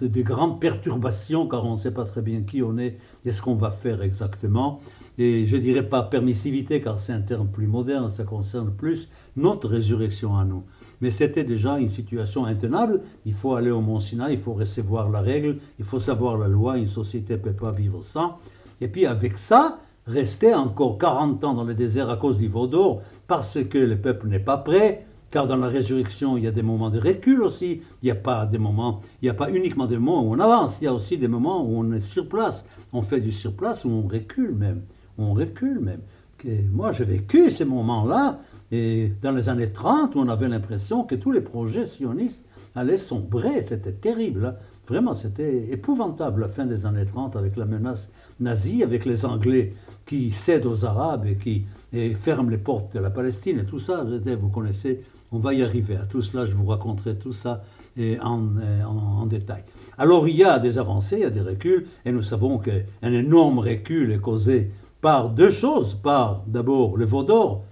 de, 0.00 0.22
grandes 0.22 0.60
perturbations, 0.60 1.48
car 1.48 1.66
on 1.66 1.72
ne 1.72 1.76
sait 1.76 1.90
pas 1.90 2.04
très 2.04 2.22
bien 2.22 2.42
qui 2.42 2.62
on 2.62 2.78
est 2.78 2.96
et 3.24 3.32
ce 3.32 3.42
qu'on 3.42 3.56
va 3.56 3.72
faire 3.72 4.02
exactement. 4.02 4.78
Et 5.18 5.46
je 5.46 5.56
dirais 5.56 5.88
pas 5.88 6.02
permissivité, 6.02 6.80
car 6.80 7.00
c'est 7.00 7.12
un 7.12 7.20
terme 7.20 7.48
plus 7.48 7.66
moderne, 7.66 8.08
ça 8.08 8.24
concerne 8.24 8.70
plus 8.72 9.08
notre 9.36 9.68
résurrection 9.68 10.36
à 10.36 10.44
nous. 10.44 10.62
Mais 11.00 11.10
c'était 11.10 11.44
déjà 11.44 11.78
une 11.78 11.88
situation 11.88 12.44
intenable. 12.44 13.00
Il 13.26 13.34
faut 13.34 13.54
aller 13.54 13.70
au 13.70 13.80
Mont 13.80 13.98
Sinaï, 13.98 14.34
il 14.34 14.40
faut 14.40 14.54
recevoir 14.54 15.10
la 15.10 15.20
règle, 15.20 15.58
il 15.78 15.84
faut 15.84 15.98
savoir 15.98 16.38
la 16.38 16.48
loi, 16.48 16.78
une 16.78 16.86
société 16.86 17.34
ne 17.34 17.38
peut 17.38 17.52
pas 17.52 17.72
vivre 17.72 18.00
sans. 18.00 18.36
Et 18.80 18.88
puis 18.88 19.06
avec 19.06 19.38
ça, 19.38 19.78
rester 20.06 20.54
encore 20.54 20.98
40 20.98 21.44
ans 21.44 21.54
dans 21.54 21.64
le 21.64 21.74
désert 21.74 22.10
à 22.10 22.16
cause 22.16 22.38
du 22.38 22.48
veau 22.48 22.66
d'or, 22.66 23.02
parce 23.28 23.58
que 23.64 23.78
le 23.78 23.96
peuple 23.96 24.28
n'est 24.28 24.38
pas 24.38 24.56
prêt, 24.56 25.06
car 25.30 25.46
dans 25.46 25.56
la 25.56 25.68
résurrection, 25.68 26.36
il 26.36 26.44
y 26.44 26.46
a 26.46 26.52
des 26.52 26.62
moments 26.62 26.90
de 26.90 27.00
recul 27.00 27.40
aussi. 27.40 27.80
Il 28.02 28.04
n'y 28.04 28.10
a 28.10 28.14
pas 28.14 28.44
des 28.44 28.58
moments, 28.58 29.00
il 29.22 29.24
n'y 29.24 29.30
a 29.30 29.34
pas 29.34 29.50
uniquement 29.50 29.86
des 29.86 29.96
moments 29.96 30.22
où 30.22 30.34
on 30.34 30.38
avance, 30.38 30.80
il 30.80 30.84
y 30.84 30.88
a 30.88 30.94
aussi 30.94 31.16
des 31.16 31.28
moments 31.28 31.64
où 31.64 31.78
on 31.78 31.90
est 31.92 32.00
sur 32.00 32.28
place. 32.28 32.66
On 32.92 33.00
fait 33.00 33.20
du 33.20 33.32
sur 33.32 33.54
place, 33.54 33.84
où 33.84 33.90
on 33.90 34.06
recule 34.06 34.54
même. 34.54 34.82
On 35.16 35.32
recule 35.32 35.80
même. 35.80 36.00
moi, 36.70 36.92
j'ai 36.92 37.04
vécu 37.04 37.50
ces 37.50 37.64
moments-là, 37.64 38.38
et 38.74 39.12
dans 39.20 39.32
les 39.32 39.50
années 39.50 39.70
30, 39.70 40.16
on 40.16 40.30
avait 40.30 40.48
l'impression 40.48 41.04
que 41.04 41.14
tous 41.14 41.30
les 41.30 41.42
projets 41.42 41.84
sionistes 41.84 42.46
allaient 42.74 42.96
sombrer. 42.96 43.60
C'était 43.60 43.92
terrible. 43.92 44.46
Hein. 44.46 44.54
Vraiment, 44.88 45.12
c'était 45.12 45.70
épouvantable 45.70 46.40
la 46.40 46.48
fin 46.48 46.64
des 46.64 46.86
années 46.86 47.04
30 47.04 47.36
avec 47.36 47.58
la 47.58 47.66
menace 47.66 48.10
nazie, 48.40 48.82
avec 48.82 49.04
les 49.04 49.26
Anglais 49.26 49.74
qui 50.06 50.32
cèdent 50.32 50.64
aux 50.64 50.86
Arabes 50.86 51.26
et 51.26 51.36
qui 51.36 51.66
ferment 52.14 52.48
les 52.48 52.56
portes 52.56 52.94
de 52.94 52.98
la 52.98 53.10
Palestine 53.10 53.58
et 53.58 53.66
tout 53.66 53.78
ça. 53.78 54.06
Vous 54.40 54.48
connaissez, 54.48 55.02
on 55.32 55.38
va 55.38 55.52
y 55.52 55.62
arriver. 55.62 55.96
À 55.96 56.06
tout 56.06 56.22
cela, 56.22 56.46
je 56.46 56.54
vous 56.54 56.64
raconterai 56.64 57.16
tout 57.16 57.34
ça 57.34 57.62
en, 58.22 58.42
en, 58.86 59.26
détail. 59.26 59.64
Alors, 59.98 60.26
il 60.28 60.36
y 60.36 60.44
a 60.44 60.58
des 60.58 60.78
avancées, 60.78 61.16
il 61.16 61.22
y 61.22 61.26
a 61.26 61.30
des 61.30 61.42
reculs, 61.42 61.86
et 62.06 62.10
nous 62.10 62.22
savons 62.22 62.58
qu'un 62.58 62.82
énorme 63.02 63.58
recul 63.58 64.12
est 64.12 64.18
causé 64.18 64.70
par 65.02 65.28
deux 65.28 65.50
choses. 65.50 65.92
Par 65.92 66.42
d'abord 66.46 66.96
le 66.96 67.04
veau 67.04 67.22
d'or, 67.22 67.64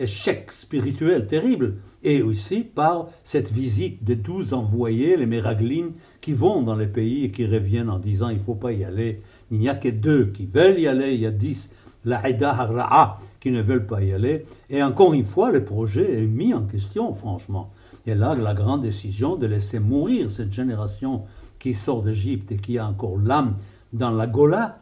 échec 0.00 0.50
spirituel 0.50 1.26
terrible, 1.26 1.76
et 2.02 2.22
aussi 2.22 2.62
par 2.62 3.06
cette 3.22 3.52
visite 3.52 4.02
des 4.02 4.16
douze 4.16 4.54
envoyés, 4.54 5.16
les 5.16 5.26
méraglines, 5.26 5.92
qui 6.20 6.32
vont 6.32 6.62
dans 6.62 6.76
les 6.76 6.86
pays 6.86 7.24
et 7.24 7.30
qui 7.30 7.46
reviennent 7.46 7.90
en 7.90 7.98
disant 7.98 8.30
il 8.30 8.38
ne 8.38 8.42
faut 8.42 8.54
pas 8.54 8.72
y 8.72 8.84
aller. 8.84 9.20
Il 9.50 9.58
n'y 9.58 9.68
a 9.68 9.74
que 9.74 9.88
deux 9.88 10.26
qui 10.26 10.46
veulent 10.46 10.80
y 10.80 10.86
aller, 10.86 11.14
il 11.14 11.20
y 11.20 11.26
a 11.26 11.30
dix, 11.30 11.72
la 12.04 12.18
Haïda 12.18 13.16
qui 13.40 13.50
ne 13.50 13.62
veulent 13.62 13.86
pas 13.86 14.02
y 14.02 14.12
aller. 14.12 14.42
Et 14.68 14.82
encore 14.82 15.12
une 15.14 15.24
fois, 15.24 15.50
le 15.50 15.64
projet 15.64 16.22
est 16.22 16.26
mis 16.26 16.54
en 16.54 16.62
question, 16.62 17.12
franchement. 17.14 17.70
Et 18.06 18.14
là, 18.14 18.34
la 18.34 18.54
grande 18.54 18.82
décision 18.82 19.36
de 19.36 19.46
laisser 19.46 19.78
mourir 19.78 20.30
cette 20.30 20.52
génération 20.52 21.24
qui 21.58 21.74
sort 21.74 22.02
d'Égypte 22.02 22.52
et 22.52 22.56
qui 22.56 22.78
a 22.78 22.86
encore 22.86 23.18
l'âme 23.18 23.56
dans 23.92 24.10
la 24.10 24.26
Gola. 24.26 24.80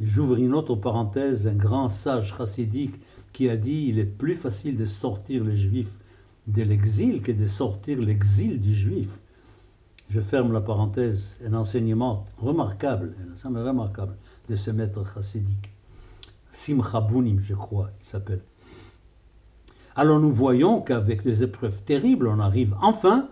J'ouvre 0.00 0.36
une 0.36 0.54
autre 0.54 0.74
parenthèse, 0.74 1.46
un 1.46 1.54
grand 1.54 1.88
sage 1.88 2.34
chassidique 2.36 3.00
qui 3.32 3.48
a 3.48 3.56
dit 3.56 3.86
il 3.88 3.98
est 3.98 4.06
plus 4.06 4.34
facile 4.34 4.76
de 4.76 4.84
sortir 4.84 5.44
les 5.44 5.56
juifs 5.56 5.98
de 6.46 6.62
l'exil 6.62 7.22
que 7.22 7.32
de 7.32 7.46
sortir 7.46 7.98
l'exil 7.98 8.60
du 8.60 8.74
juif. 8.74 9.20
Je 10.10 10.20
ferme 10.20 10.52
la 10.52 10.60
parenthèse, 10.60 11.38
un 11.46 11.54
enseignement 11.54 12.26
remarquable, 12.36 13.14
un 13.26 13.32
enseignement 13.32 13.64
remarquable 13.64 14.16
de 14.48 14.56
ce 14.56 14.70
maître 14.70 15.04
chassidique. 15.10 15.70
Simcha 16.50 17.00
Bunim, 17.00 17.40
je 17.40 17.54
crois, 17.54 17.90
il 18.00 18.06
s'appelle. 18.06 18.42
Alors 19.94 20.20
nous 20.20 20.32
voyons 20.32 20.80
qu'avec 20.80 21.22
des 21.22 21.42
épreuves 21.42 21.82
terribles, 21.82 22.26
on 22.26 22.40
arrive 22.40 22.74
enfin. 22.82 23.28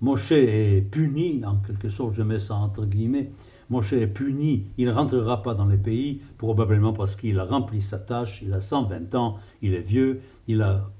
Moshe 0.00 0.32
est 0.32 0.82
puni, 0.90 1.44
en 1.44 1.56
quelque 1.56 1.88
sorte, 1.88 2.14
je 2.14 2.22
mets 2.22 2.38
ça 2.38 2.54
entre 2.54 2.84
guillemets, 2.84 3.30
Moshe 3.70 3.92
est 3.92 4.06
puni, 4.06 4.64
il 4.78 4.86
ne 4.86 4.92
rentrera 4.92 5.42
pas 5.42 5.54
dans 5.54 5.66
les 5.66 5.76
pays, 5.76 6.20
probablement 6.38 6.92
parce 6.92 7.16
qu'il 7.16 7.38
a 7.38 7.44
rempli 7.44 7.82
sa 7.82 7.98
tâche, 7.98 8.42
il 8.42 8.52
a 8.54 8.60
120 8.60 9.14
ans, 9.14 9.36
il 9.60 9.74
est 9.74 9.82
vieux, 9.82 10.20
il 10.46 10.62
a, 10.62 10.90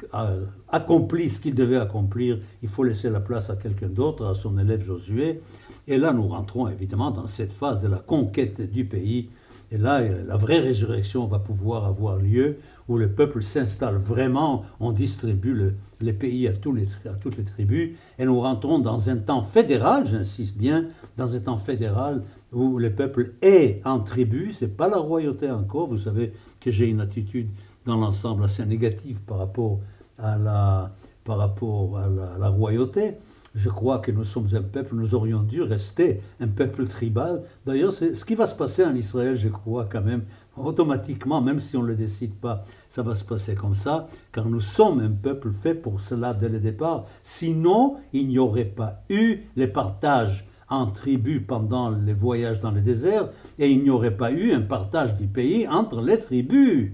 accompli 0.68 1.30
ce 1.30 1.40
qu'il 1.40 1.54
devait 1.54 1.78
accomplir, 1.78 2.38
il 2.62 2.68
faut 2.68 2.84
laisser 2.84 3.08
la 3.08 3.20
place 3.20 3.48
à 3.48 3.56
quelqu'un 3.56 3.88
d'autre, 3.88 4.26
à 4.26 4.34
son 4.34 4.58
élève 4.58 4.84
Josué. 4.84 5.40
Et 5.86 5.96
là, 5.96 6.12
nous 6.12 6.28
rentrons 6.28 6.68
évidemment 6.68 7.10
dans 7.10 7.26
cette 7.26 7.52
phase 7.52 7.82
de 7.82 7.88
la 7.88 7.98
conquête 7.98 8.60
du 8.70 8.84
pays. 8.84 9.30
Et 9.70 9.78
là, 9.78 10.00
la 10.00 10.36
vraie 10.36 10.60
résurrection 10.60 11.26
va 11.26 11.38
pouvoir 11.38 11.86
avoir 11.86 12.16
lieu 12.16 12.58
où 12.88 12.96
le 12.96 13.12
peuple 13.12 13.42
s'installe 13.42 13.96
vraiment, 13.96 14.64
on 14.80 14.92
distribue 14.92 15.74
les 16.00 16.12
pays 16.12 16.48
à, 16.48 16.52
toutes 16.52 17.36
les 17.36 17.44
tribus, 17.44 17.96
et 18.18 18.24
nous 18.24 18.40
rentrons 18.40 18.78
dans 18.78 19.10
un 19.10 19.16
temps 19.16 19.42
fédéral, 19.42 20.06
j'insiste 20.06 20.56
bien, 20.56 20.86
dans 21.16 21.34
un 21.34 21.40
temps 21.40 21.58
fédéral 21.58 22.22
où 22.52 22.78
le 22.78 22.92
peuple 22.92 23.34
est 23.42 23.80
en 23.84 24.00
tribu, 24.00 24.52
c'est 24.52 24.76
pas 24.76 24.88
la 24.88 24.98
royauté 24.98 25.50
encore, 25.50 25.88
vous 25.88 25.98
savez 25.98 26.32
que 26.60 26.70
j'ai 26.70 26.86
une 26.86 27.00
attitude 27.00 27.48
dans 27.84 27.96
l'ensemble 27.96 28.44
assez 28.44 28.64
négative 28.64 29.20
par 29.26 29.38
rapport 29.38 29.80
à 30.18 30.38
la, 30.38 30.90
par 31.24 31.38
rapport 31.38 31.98
à 31.98 32.08
la 32.38 32.48
royauté, 32.48 33.14
je 33.54 33.68
crois 33.68 33.98
que 33.98 34.10
nous 34.12 34.24
sommes 34.24 34.48
un 34.52 34.62
peuple, 34.62 34.94
nous 34.94 35.14
aurions 35.14 35.42
dû 35.42 35.62
rester 35.62 36.20
un 36.40 36.48
peuple 36.48 36.86
tribal. 36.86 37.42
D'ailleurs, 37.66 37.92
ce 37.92 38.24
qui 38.24 38.34
va 38.34 38.46
se 38.46 38.54
passer 38.54 38.84
en 38.84 38.94
Israël, 38.94 39.36
je 39.36 39.48
crois 39.48 39.88
quand 39.90 40.02
même, 40.02 40.22
automatiquement, 40.64 41.40
même 41.40 41.60
si 41.60 41.76
on 41.76 41.82
ne 41.82 41.88
le 41.88 41.96
décide 41.96 42.34
pas, 42.34 42.60
ça 42.88 43.02
va 43.02 43.14
se 43.14 43.24
passer 43.24 43.54
comme 43.54 43.74
ça, 43.74 44.06
car 44.32 44.46
nous 44.46 44.60
sommes 44.60 45.00
un 45.00 45.10
peuple 45.10 45.52
fait 45.52 45.74
pour 45.74 46.00
cela 46.00 46.34
dès 46.34 46.48
le 46.48 46.60
départ. 46.60 47.06
Sinon, 47.22 47.96
il 48.12 48.28
n'y 48.28 48.38
aurait 48.38 48.64
pas 48.64 49.02
eu 49.08 49.40
les 49.56 49.68
partages 49.68 50.48
en 50.68 50.86
tribus 50.86 51.42
pendant 51.46 51.90
les 51.90 52.12
voyages 52.12 52.60
dans 52.60 52.70
le 52.70 52.80
désert, 52.80 53.30
et 53.58 53.70
il 53.70 53.82
n'y 53.82 53.90
aurait 53.90 54.16
pas 54.16 54.30
eu 54.30 54.52
un 54.52 54.60
partage 54.60 55.16
du 55.16 55.26
pays 55.26 55.66
entre 55.66 56.02
les 56.02 56.18
tribus. 56.18 56.92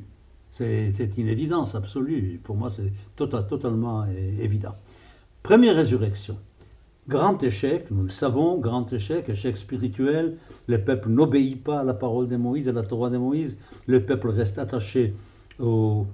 C'est 0.50 1.18
une 1.18 1.26
évidence 1.26 1.74
absolue. 1.74 2.40
Pour 2.44 2.56
moi, 2.56 2.70
c'est 2.70 2.92
tota-, 3.16 3.42
totalement 3.42 4.04
évident. 4.04 4.74
Première 5.42 5.74
résurrection. 5.74 6.38
Grand 7.06 7.42
échec, 7.42 7.90
nous 7.90 8.04
le 8.04 8.08
savons, 8.08 8.56
grand 8.56 8.90
échec, 8.90 9.28
échec 9.28 9.58
spirituel. 9.58 10.38
Le 10.68 10.82
peuple 10.82 11.10
n'obéit 11.10 11.62
pas 11.62 11.80
à 11.80 11.84
la 11.84 11.92
parole 11.92 12.28
de 12.28 12.36
Moïse, 12.36 12.66
à 12.66 12.72
la 12.72 12.82
Torah 12.82 13.10
de 13.10 13.18
Moïse. 13.18 13.58
Le 13.86 14.02
peuple 14.06 14.30
reste 14.30 14.58
attaché 14.58 15.12
aux, 15.58 16.06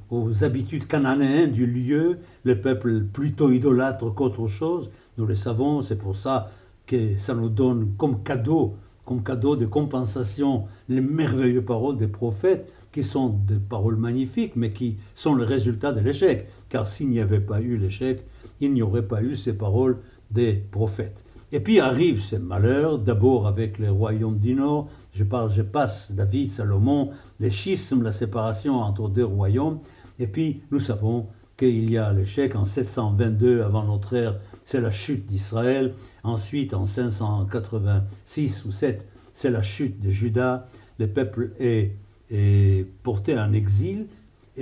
habitudes 0.43 0.89
cananéennes 0.89 1.53
du 1.53 1.65
lieu. 1.65 2.19
Le 2.43 2.61
peuple 2.61 3.05
plutôt 3.05 3.53
idolâtre 3.53 4.13
qu'autre 4.13 4.49
chose. 4.49 4.91
Nous 5.17 5.27
le 5.27 5.37
savons, 5.37 5.81
c'est 5.81 5.97
pour 5.97 6.17
ça 6.17 6.51
que 6.87 7.17
ça 7.19 7.37
nous 7.37 7.51
donne 7.51 7.93
comme 7.97 8.25
cadeau, 8.25 8.75
comme 9.05 9.23
cadeau 9.23 9.55
de 9.55 9.67
compensation, 9.67 10.65
les 10.89 11.01
merveilleuses 11.01 11.65
paroles 11.65 11.99
des 11.99 12.09
prophètes, 12.09 12.73
qui 12.91 13.05
sont 13.05 13.29
des 13.29 13.61
paroles 13.61 13.95
magnifiques, 13.97 14.57
mais 14.57 14.73
qui 14.73 14.97
sont 15.15 15.37
le 15.37 15.45
résultat 15.45 15.93
de 15.93 16.01
l'échec. 16.01 16.49
Car 16.69 16.85
s'il 16.85 17.11
n'y 17.11 17.21
avait 17.21 17.39
pas 17.39 17.61
eu 17.61 17.77
l'échec, 17.77 18.27
il 18.61 18.73
n'y 18.73 18.83
aurait 18.83 19.07
pas 19.07 19.23
eu 19.23 19.37
ces 19.37 19.53
paroles 19.53 19.99
des 20.31 20.55
prophètes. 20.55 21.25
Et 21.53 21.61
puis 21.61 21.81
arrivent 21.81 22.23
ces 22.23 22.39
malheurs, 22.39 22.99
d'abord 22.99 23.47
avec 23.47 23.79
les 23.79 23.89
royaumes 23.89 24.39
du 24.39 24.55
Nord, 24.55 24.89
je 25.13 25.25
parle, 25.25 25.51
je 25.51 25.63
passe 25.63 26.13
David, 26.13 26.53
Salomon, 26.53 27.11
les 27.41 27.51
schismes, 27.51 28.03
la 28.03 28.13
séparation 28.13 28.77
entre 28.77 29.09
deux 29.09 29.25
royaumes, 29.25 29.81
et 30.21 30.29
puis 30.29 30.63
nous 30.71 30.79
savons 30.79 31.27
qu'il 31.57 31.91
y 31.91 31.99
a 31.99 32.13
l'échec 32.13 32.57
en 32.57 32.65
722 32.65 33.63
avant 33.63 33.85
notre 33.85 34.15
ère, 34.15 34.41
c'est 34.65 34.81
la 34.81 34.91
chute 34.91 35.27
d'Israël. 35.27 35.93
Ensuite, 36.23 36.73
en 36.73 36.87
586 36.87 38.65
ou 38.65 38.73
7, 38.73 39.07
c'est 39.35 39.51
la 39.51 39.63
chute 39.63 40.01
de 40.01 40.09
Juda. 40.09 40.65
Le 40.99 41.07
peuple 41.07 41.53
est, 41.59 41.97
est 42.31 42.87
porté 43.03 43.39
en 43.39 43.53
exil. 43.53 44.07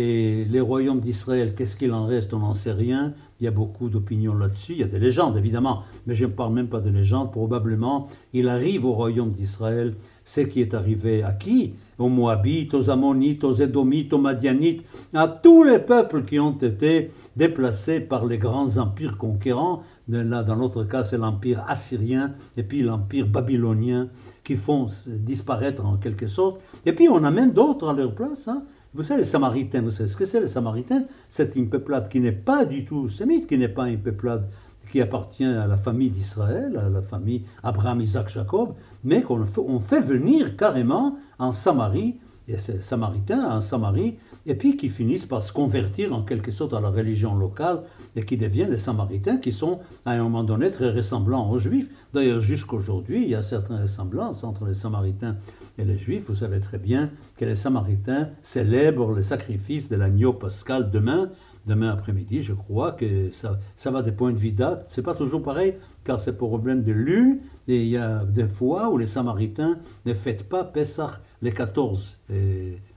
Et 0.00 0.44
les 0.44 0.60
royaumes 0.60 1.00
d'Israël, 1.00 1.56
qu'est-ce 1.56 1.76
qu'il 1.76 1.92
en 1.92 2.06
reste? 2.06 2.32
On 2.32 2.38
n'en 2.38 2.52
sait 2.52 2.70
rien. 2.70 3.14
Il 3.40 3.44
y 3.44 3.48
a 3.48 3.50
beaucoup 3.50 3.88
d'opinions 3.88 4.34
là-dessus. 4.34 4.74
Il 4.74 4.78
y 4.78 4.84
a 4.84 4.86
des 4.86 5.00
légendes, 5.00 5.36
évidemment, 5.36 5.82
mais 6.06 6.14
je 6.14 6.24
ne 6.24 6.30
parle 6.30 6.54
même 6.54 6.68
pas 6.68 6.80
de 6.80 6.88
légendes. 6.88 7.32
Probablement, 7.32 8.06
il 8.32 8.48
arrive 8.48 8.84
au 8.84 8.92
royaume 8.92 9.32
d'Israël 9.32 9.94
ce 10.22 10.42
qui 10.42 10.60
est 10.60 10.74
arrivé 10.74 11.24
à 11.24 11.32
qui? 11.32 11.72
Aux 11.98 12.08
Moabites, 12.08 12.74
aux 12.74 12.90
Ammonites, 12.90 13.42
aux 13.42 13.52
Édomites, 13.52 14.12
aux 14.12 14.18
Madianites, 14.18 14.84
à 15.14 15.26
tous 15.26 15.64
les 15.64 15.80
peuples 15.80 16.22
qui 16.22 16.38
ont 16.38 16.56
été 16.56 17.10
déplacés 17.34 17.98
par 17.98 18.24
les 18.24 18.38
grands 18.38 18.78
empires 18.78 19.18
conquérants. 19.18 19.82
Dans 20.06 20.56
notre 20.56 20.84
cas, 20.84 21.02
c'est 21.02 21.18
l'empire 21.18 21.64
assyrien 21.66 22.32
et 22.56 22.62
puis 22.62 22.82
l'empire 22.82 23.26
babylonien 23.26 24.10
qui 24.44 24.54
font 24.54 24.86
disparaître 25.06 25.84
en 25.84 25.96
quelque 25.96 26.28
sorte. 26.28 26.60
Et 26.86 26.92
puis 26.92 27.08
on 27.08 27.24
amène 27.24 27.52
d'autres 27.52 27.88
à 27.88 27.92
leur 27.94 28.14
place. 28.14 28.46
Hein. 28.46 28.62
Vous 28.98 29.04
savez, 29.04 29.20
les 29.20 29.28
Samaritains, 29.28 29.80
vous 29.80 29.92
savez 29.92 30.08
ce 30.08 30.16
que 30.16 30.24
c'est 30.24 30.40
les 30.40 30.48
Samaritains 30.48 31.04
C'est 31.28 31.54
une 31.54 31.70
peuplade 31.70 32.08
qui 32.08 32.18
n'est 32.18 32.32
pas 32.32 32.64
du 32.64 32.84
tout 32.84 33.08
sémite, 33.08 33.46
qui 33.46 33.56
n'est 33.56 33.68
pas 33.68 33.88
une 33.88 34.00
peuplade 34.00 34.50
qui 34.90 35.00
appartient 35.00 35.44
à 35.44 35.68
la 35.68 35.76
famille 35.76 36.10
d'Israël, 36.10 36.76
à 36.76 36.88
la 36.88 37.00
famille 37.00 37.44
Abraham, 37.62 38.00
Isaac, 38.00 38.28
Jacob, 38.28 38.74
mais 39.04 39.22
qu'on 39.22 39.44
fait, 39.78 40.00
venir 40.00 40.56
carrément 40.56 41.16
en 41.38 41.52
Samarie, 41.52 42.18
Samaritains 42.56 43.44
en 43.50 43.60
Samarie, 43.60 44.16
et 44.46 44.54
puis 44.54 44.76
qui 44.76 44.88
finissent 44.88 45.26
par 45.26 45.42
se 45.42 45.52
convertir 45.52 46.14
en 46.14 46.22
quelque 46.22 46.50
sorte 46.50 46.72
à 46.72 46.80
la 46.80 46.88
religion 46.88 47.34
locale 47.34 47.82
et 48.16 48.24
qui 48.24 48.36
deviennent 48.36 48.70
les 48.70 48.76
Samaritains 48.78 49.36
qui 49.36 49.52
sont 49.52 49.80
à 50.06 50.12
un 50.12 50.22
moment 50.22 50.44
donné 50.44 50.70
très 50.70 50.90
ressemblants 50.90 51.50
aux 51.50 51.58
Juifs. 51.58 51.90
D'ailleurs, 52.14 52.40
jusqu'aujourd'hui, 52.40 53.22
il 53.22 53.28
y 53.28 53.34
a 53.34 53.42
certaines 53.42 53.82
ressemblances 53.82 54.44
entre 54.44 54.64
les 54.64 54.74
Samaritains 54.74 55.36
et 55.76 55.84
les 55.84 55.98
Juifs. 55.98 56.24
Vous 56.26 56.34
savez 56.34 56.60
très 56.60 56.78
bien 56.78 57.10
que 57.36 57.44
les 57.44 57.54
Samaritains 57.54 58.30
célèbrent 58.40 59.12
le 59.12 59.22
sacrifice 59.22 59.88
de 59.88 59.96
l'agneau 59.96 60.32
pascal 60.32 60.90
demain, 60.90 61.30
demain 61.68 61.90
après-midi, 61.90 62.42
je 62.42 62.52
crois 62.52 62.92
que 62.92 63.30
ça, 63.30 63.58
ça 63.76 63.90
va 63.90 64.02
des 64.02 64.12
points 64.12 64.32
de 64.32 64.38
vue 64.38 64.52
date. 64.52 64.86
C'est 64.88 65.02
pas 65.02 65.14
toujours 65.14 65.42
pareil, 65.42 65.74
car 66.04 66.18
c'est 66.18 66.36
pour 66.36 66.48
problème 66.48 66.82
de 66.82 66.92
lune, 66.92 67.38
et 67.68 67.82
il 67.82 67.88
y 67.88 67.96
a 67.96 68.24
des 68.24 68.48
fois 68.48 68.88
où 68.90 68.98
les 68.98 69.06
Samaritains 69.06 69.78
ne 70.06 70.14
fêtent 70.14 70.48
pas 70.48 70.64
Pessah 70.64 71.20
les 71.42 71.52
14, 71.52 72.18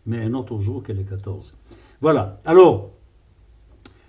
mais 0.06 0.24
un 0.24 0.34
autre 0.34 0.58
jour 0.58 0.82
que 0.82 0.92
les 0.92 1.04
14. 1.04 1.54
Voilà. 2.00 2.40
Alors, 2.46 2.90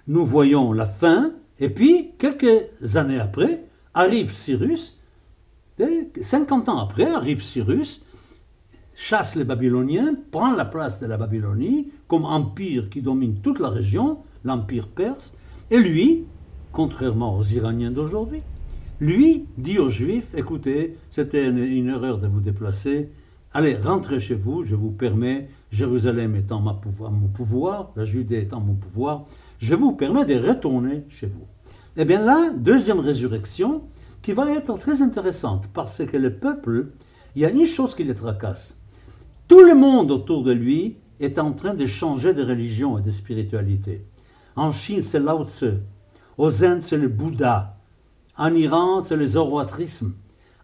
nous 0.06 0.24
voyons 0.24 0.72
la 0.72 0.86
fin, 0.86 1.32
et 1.60 1.68
puis, 1.68 2.12
quelques 2.18 2.96
années 2.96 3.20
après, 3.20 3.62
arrive 3.92 4.32
Cyrus, 4.32 4.96
50 6.20 6.68
ans 6.68 6.78
après, 6.78 7.06
arrive 7.06 7.42
Cyrus, 7.42 8.00
chasse 8.94 9.36
les 9.36 9.44
Babyloniens, 9.44 10.14
prend 10.30 10.54
la 10.54 10.64
place 10.64 11.00
de 11.00 11.06
la 11.06 11.16
Babylonie 11.16 11.92
comme 12.08 12.24
empire 12.24 12.88
qui 12.88 13.02
domine 13.02 13.40
toute 13.40 13.60
la 13.60 13.68
région, 13.68 14.18
l'empire 14.44 14.88
perse, 14.88 15.34
et 15.70 15.78
lui, 15.78 16.24
contrairement 16.72 17.36
aux 17.36 17.44
Iraniens 17.44 17.90
d'aujourd'hui, 17.90 18.42
lui 19.00 19.46
dit 19.58 19.78
aux 19.78 19.88
Juifs, 19.88 20.34
écoutez, 20.34 20.96
c'était 21.10 21.48
une, 21.48 21.88
erreur 21.88 22.18
de 22.18 22.28
vous 22.28 22.40
déplacer, 22.40 23.10
allez, 23.52 23.74
rentrez 23.74 24.20
chez 24.20 24.34
vous, 24.34 24.62
je 24.62 24.76
vous 24.76 24.90
permets, 24.90 25.48
Jérusalem 25.70 26.36
étant 26.36 26.60
ma 26.60 26.74
pouvoir, 26.74 27.10
mon 27.10 27.28
pouvoir, 27.28 27.90
la 27.96 28.04
Judée 28.04 28.40
étant 28.40 28.60
mon 28.60 28.74
pouvoir, 28.74 29.24
je 29.58 29.74
vous 29.74 29.92
permets 29.92 30.24
de 30.24 30.34
retourner 30.34 31.04
chez 31.08 31.26
vous. 31.26 31.46
Eh 31.96 32.04
bien 32.04 32.20
là, 32.20 32.50
deuxième 32.56 33.00
résurrection, 33.00 33.82
qui 34.22 34.32
va 34.32 34.50
être 34.52 34.78
très 34.78 35.02
intéressante, 35.02 35.68
parce 35.74 36.04
que 36.06 36.16
le 36.16 36.36
peuple, 36.36 36.92
il 37.34 37.42
y 37.42 37.44
a 37.44 37.50
une 37.50 37.66
chose 37.66 37.94
qui 37.94 38.04
les 38.04 38.14
tracasse. 38.14 38.81
Tout 39.52 39.64
le 39.64 39.74
monde 39.74 40.10
autour 40.10 40.44
de 40.44 40.50
lui 40.50 40.96
est 41.20 41.38
en 41.38 41.52
train 41.52 41.74
de 41.74 41.84
changer 41.84 42.32
de 42.32 42.42
religion 42.42 42.96
et 42.96 43.02
de 43.02 43.10
spiritualité. 43.10 44.00
En 44.56 44.72
Chine, 44.72 45.02
c'est 45.02 45.20
Lao 45.20 45.44
Tse. 45.44 45.74
Aux 46.38 46.64
Indes, 46.64 46.80
c'est 46.80 46.96
le 46.96 47.08
Bouddha. 47.08 47.76
En 48.38 48.54
Iran, 48.54 49.02
c'est 49.02 49.14
le 49.14 49.26
zoroastrisme. 49.26 50.14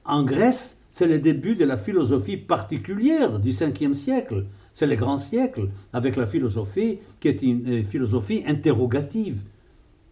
En 0.07 0.24
Grèce, 0.24 0.81
c'est 0.90 1.07
le 1.07 1.18
début 1.18 1.55
de 1.55 1.66
la 1.66 1.77
philosophie 1.77 2.38
particulière 2.38 3.38
du 3.38 3.51
5e 3.51 3.92
siècle. 3.92 4.46
C'est 4.72 4.87
le 4.87 4.96
grand 4.96 5.18
siècle, 5.18 5.68
avec 5.92 6.16
la 6.16 6.27
philosophie 6.27 6.98
qui 7.20 7.29
est 7.29 7.42
une 7.42 7.68
euh, 7.68 7.83
philosophie 7.83 8.42
interrogative, 8.46 9.42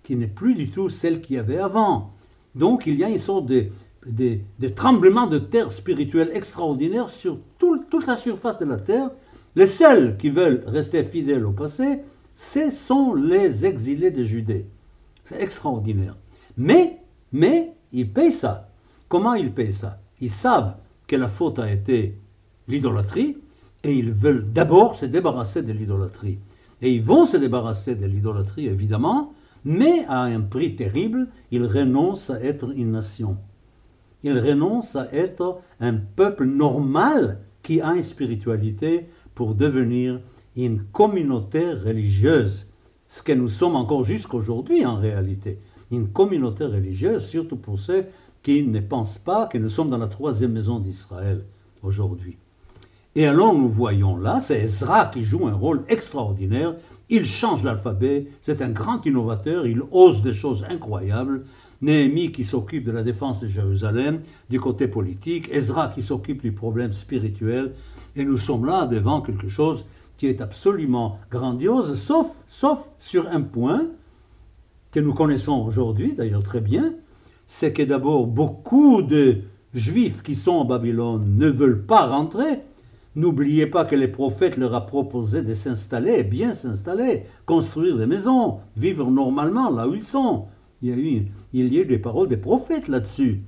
qui 0.03 0.17
n'est 0.17 0.29
plus 0.29 0.55
du 0.55 0.69
tout 0.69 0.91
celle 0.91 1.23
qu'il 1.23 1.37
y 1.37 1.39
avait 1.39 1.57
avant. 1.57 2.11
Donc 2.55 2.87
il 2.87 2.97
y 2.97 3.05
a 3.05 3.09
une 3.09 3.17
sorte 3.17 3.47
de, 3.47 3.69
de, 4.07 4.69
tremblement 4.69 5.27
de 5.27 5.38
terre 5.38 5.73
spirituel 5.73 6.31
extraordinaire 6.33 7.09
sur 7.09 7.38
toute 7.59 8.07
la 8.07 8.16
surface 8.16 8.59
de 8.59 8.64
la 8.64 8.77
terre. 8.77 9.11
Les 9.55 9.66
seuls 9.66 10.16
qui 10.16 10.31
veulent 10.31 10.62
rester 10.66 11.03
fidèles 11.03 11.47
au 11.47 11.53
passé, 11.53 12.01
ce 12.35 12.71
sont 12.71 13.14
les 13.14 13.64
exilés 13.64 14.11
de 14.11 14.23
Judée. 14.23 14.66
C'est 15.25 15.40
extraordinaire. 15.40 16.16
Mais, 16.57 17.01
mais, 17.33 17.73
ils 17.92 18.11
payent 18.11 18.33
ça. 18.33 18.69
Comment 19.09 19.35
ils 19.35 19.53
payent 19.53 19.73
ça? 19.73 20.01
Ils 20.21 20.31
savent 20.31 20.77
que 21.07 21.16
la 21.16 21.29
faute 21.29 21.59
a 21.59 21.71
été 21.71 22.19
l'idolâtrie 22.69 23.38
et 23.83 23.92
ils 23.92 24.12
veulent 24.12 24.53
d'abord 24.53 24.95
se 24.95 25.07
débarrasser 25.07 25.62
de 25.62 25.73
l'idolâtrie. 25.73 26.38
Et 26.83 26.92
ils 26.92 27.03
vont 27.03 27.25
se 27.25 27.37
débarrasser 27.37 27.95
de 27.95 28.05
l'idolâtrie, 28.05 28.66
évidemment, 28.66 29.33
mais 29.64 30.05
à 30.09 30.23
un 30.23 30.40
prix 30.40 30.77
terrible, 30.77 31.29
ils 31.51 31.64
renoncent 31.64 32.31
à 32.31 32.42
être 32.42 32.73
une 32.77 32.92
nation. 32.92 33.38
Ils 34.27 34.41
renoncent 34.41 34.97
à 34.97 35.07
être 35.15 35.61
un 35.79 35.95
peuple 35.95 36.47
normal 36.47 37.43
qui 37.62 37.81
a 37.81 37.95
une 37.95 38.03
spiritualité 38.03 39.07
pour 39.37 39.55
devenir 39.55 40.19
une 40.57 40.83
communauté 40.83 41.73
religieuse, 41.73 42.67
ce 43.07 43.23
que 43.23 43.31
nous 43.31 43.47
sommes 43.47 43.77
encore 43.77 44.03
jusqu'aujourd'hui 44.03 44.85
en 44.85 44.97
réalité, 44.97 45.61
une 45.93 46.09
communauté 46.09 46.65
religieuse, 46.65 47.25
surtout 47.25 47.55
pour 47.55 47.79
ceux 47.79 48.07
qui 48.43 48.65
ne 48.65 48.81
pensent 48.81 49.19
pas 49.19 49.47
que 49.47 49.59
nous 49.59 49.69
sommes 49.69 49.91
dans 49.91 49.99
la 49.99 50.09
troisième 50.09 50.55
maison 50.55 50.81
d'Israël 50.81 51.45
aujourd'hui. 51.85 52.37
Et 53.15 53.29
alors 53.29 53.55
nous 53.55 53.71
voyons 53.71 54.17
là, 54.17 54.41
c'est 54.41 54.61
Ezra 54.61 55.07
qui 55.07 55.23
joue 55.23 55.47
un 55.47 55.55
rôle 55.55 55.85
extraordinaire, 55.87 56.75
il 57.11 57.25
change 57.25 57.62
l'alphabet, 57.62 58.27
c'est 58.41 58.61
un 58.61 58.71
grand 58.71 59.07
innovateur, 59.07 59.69
il 59.69 59.83
ose 59.93 60.23
des 60.23 60.33
choses 60.33 60.65
incroyables, 60.69 61.45
Néhémie 61.83 62.33
qui 62.33 62.45
s'occupe 62.45 62.85
de 62.85 62.93
la 62.93 63.03
défense 63.03 63.41
de 63.41 63.47
Jérusalem 63.47 64.21
du 64.49 64.61
côté 64.61 64.89
politique, 64.89 65.49
Ezra 65.53 65.89
qui 65.89 66.03
s'occupe 66.03 66.43
du 66.43 66.53
problème 66.53 66.93
spirituel, 66.93 67.73
et 68.15 68.25
nous 68.25 68.39
sommes 68.39 68.65
là 68.65 68.87
devant 68.87 69.21
quelque 69.21 69.49
chose 69.49 69.85
qui 70.17 70.27
est 70.27 70.41
absolument 70.41 71.19
grandiose, 71.31 72.01
sauf, 72.01 72.29
sauf 72.47 72.89
sur 72.99 73.29
un 73.29 73.43
point 73.43 73.87
que 74.91 75.01
nous 75.01 75.12
connaissons 75.12 75.62
aujourd'hui, 75.67 76.15
d'ailleurs 76.15 76.43
très 76.43 76.62
bien, 76.62 76.95
c'est 77.45 77.73
que 77.73 77.83
d'abord 77.83 78.27
beaucoup 78.27 79.03
de 79.03 79.39
juifs 79.75 80.23
qui 80.23 80.35
sont 80.35 80.53
en 80.53 80.65
Babylone 80.65 81.37
ne 81.37 81.49
veulent 81.49 81.85
pas 81.85 82.07
rentrer. 82.07 82.61
N'oubliez 83.15 83.67
pas 83.67 83.85
que 83.85 83.95
les 83.95 84.09
prophètes 84.09 84.57
leur 84.57 84.75
a 84.75 84.87
proposé 84.87 85.43
de 85.43 85.55
s'installer, 85.55 86.25
bien 86.25 86.55
s'installer, 86.55 87.23
construire 87.45 87.97
des 87.97 88.07
maisons, 88.07 88.59
vivre 88.77 89.11
normalement 89.11 89.71
là 89.71 89.87
où 89.87 89.95
ils 89.95 90.05
sont. 90.05 90.47
Il 90.83 90.89
y 90.89 90.93
a 90.93 90.97
eu, 90.97 91.27
il 91.53 91.73
y 91.73 91.79
a 91.79 91.83
eu 91.83 91.87
des 91.87 91.99
paroles 91.99 92.29
des 92.29 92.37
prophètes 92.37 92.89
là-dessus. 92.89 93.43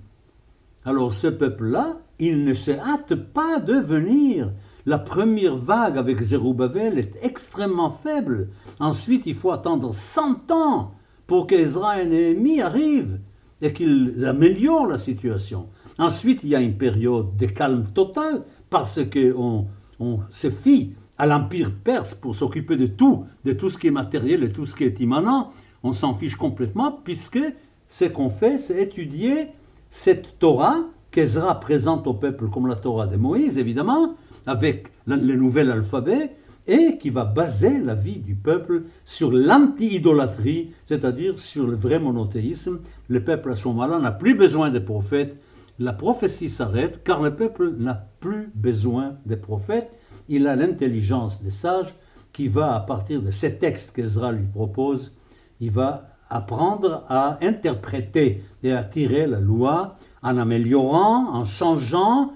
Alors 0.84 1.12
ce 1.12 1.26
peuple-là, 1.26 1.98
il 2.18 2.44
ne 2.44 2.54
se 2.54 2.70
hâte 2.70 3.14
pas 3.14 3.60
de 3.60 3.74
venir. 3.74 4.52
La 4.86 4.98
première 4.98 5.56
vague 5.56 5.98
avec 5.98 6.20
Zerubbabel 6.20 6.98
est 6.98 7.18
extrêmement 7.22 7.90
faible. 7.90 8.48
Ensuite, 8.80 9.26
il 9.26 9.34
faut 9.34 9.50
attendre 9.50 9.92
100 9.92 10.50
ans 10.50 10.92
pour 11.26 11.46
qu'Ezra 11.46 12.00
et 12.00 12.06
Néhémie 12.06 12.62
arrivent 12.62 13.20
et 13.60 13.72
qu'ils 13.72 14.24
améliorent 14.24 14.86
la 14.86 14.98
situation. 14.98 15.66
Ensuite, 15.98 16.44
il 16.44 16.50
y 16.50 16.56
a 16.56 16.60
une 16.60 16.78
période 16.78 17.36
de 17.36 17.46
calme 17.46 17.86
total 17.92 18.44
parce 18.70 19.00
qu'on 19.04 19.66
on 20.00 20.20
se 20.30 20.50
fie 20.50 20.92
à 21.18 21.26
l'empire 21.26 21.72
perse 21.72 22.14
pour 22.14 22.34
s'occuper 22.34 22.76
de 22.76 22.86
tout, 22.86 23.24
de 23.44 23.52
tout 23.52 23.68
ce 23.68 23.76
qui 23.76 23.88
est 23.88 23.92
matériel 23.92 24.44
et 24.44 24.52
tout 24.52 24.66
ce 24.66 24.76
qui 24.76 24.84
est 24.84 25.00
immanent. 25.00 25.48
On 25.82 25.92
s'en 25.92 26.14
fiche 26.14 26.36
complètement 26.36 27.00
puisque 27.04 27.40
ce 27.86 28.04
qu'on 28.04 28.30
fait, 28.30 28.58
c'est 28.58 28.82
étudier 28.82 29.48
cette 29.90 30.38
Torah 30.38 30.84
qu'Ezra 31.10 31.58
présente 31.60 32.06
au 32.06 32.14
peuple 32.14 32.48
comme 32.48 32.66
la 32.66 32.74
Torah 32.74 33.06
de 33.06 33.16
Moïse, 33.16 33.58
évidemment, 33.58 34.14
avec 34.46 34.88
le 35.06 35.34
nouvel 35.36 35.70
alphabet, 35.70 36.34
et 36.66 36.98
qui 36.98 37.08
va 37.08 37.24
baser 37.24 37.80
la 37.80 37.94
vie 37.94 38.18
du 38.18 38.34
peuple 38.34 38.82
sur 39.04 39.32
l'anti-idolâtrie, 39.32 40.72
c'est-à-dire 40.84 41.40
sur 41.40 41.66
le 41.66 41.74
vrai 41.74 41.98
monothéisme. 41.98 42.80
Le 43.08 43.24
peuple 43.24 43.52
à 43.52 43.54
ce 43.54 43.66
moment-là 43.68 43.98
n'a 43.98 44.12
plus 44.12 44.34
besoin 44.34 44.68
des 44.68 44.80
prophètes. 44.80 45.40
La 45.78 45.94
prophétie 45.94 46.50
s'arrête 46.50 47.02
car 47.04 47.22
le 47.22 47.34
peuple 47.34 47.72
n'a 47.78 48.10
plus 48.20 48.50
besoin 48.54 49.16
des 49.24 49.38
prophètes. 49.38 49.90
Il 50.28 50.46
a 50.46 50.56
l'intelligence 50.56 51.42
des 51.42 51.50
sages 51.50 51.94
qui 52.34 52.48
va, 52.48 52.74
à 52.74 52.80
partir 52.80 53.22
de 53.22 53.30
ces 53.30 53.56
textes 53.56 53.96
qu'Ezra 53.96 54.32
lui 54.32 54.46
propose, 54.46 55.14
il 55.60 55.70
va 55.70 56.08
apprendre 56.30 57.04
à 57.08 57.38
interpréter 57.42 58.42
et 58.62 58.72
à 58.72 58.82
tirer 58.82 59.26
la 59.26 59.40
loi 59.40 59.94
en 60.22 60.36
améliorant, 60.36 61.34
en 61.34 61.44
changeant. 61.44 62.32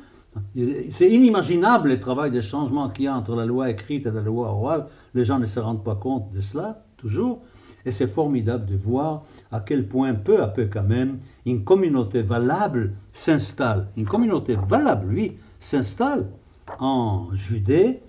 C'est 0.54 1.10
inimaginable 1.10 1.90
le 1.90 1.98
travail 1.98 2.30
de 2.30 2.40
changement 2.40 2.88
qu'il 2.88 3.04
y 3.04 3.08
a 3.08 3.14
entre 3.14 3.34
la 3.34 3.44
loi 3.44 3.68
écrite 3.70 4.06
et 4.06 4.10
la 4.10 4.22
loi 4.22 4.48
orale. 4.48 4.86
Les 5.14 5.24
gens 5.24 5.38
ne 5.38 5.44
se 5.44 5.60
rendent 5.60 5.84
pas 5.84 5.94
compte 5.94 6.30
de 6.30 6.40
cela, 6.40 6.84
toujours. 6.96 7.42
Et 7.84 7.90
c'est 7.90 8.06
formidable 8.06 8.64
de 8.64 8.76
voir 8.76 9.22
à 9.50 9.60
quel 9.60 9.86
point, 9.86 10.14
peu 10.14 10.42
à 10.42 10.48
peu 10.48 10.66
quand 10.72 10.84
même, 10.84 11.18
une 11.44 11.64
communauté 11.64 12.22
valable 12.22 12.94
s'installe. 13.12 13.88
Une 13.96 14.06
communauté 14.06 14.54
valable, 14.54 15.08
oui, 15.12 15.36
s'installe 15.58 16.30
en 16.78 17.28
Judée 17.34 18.00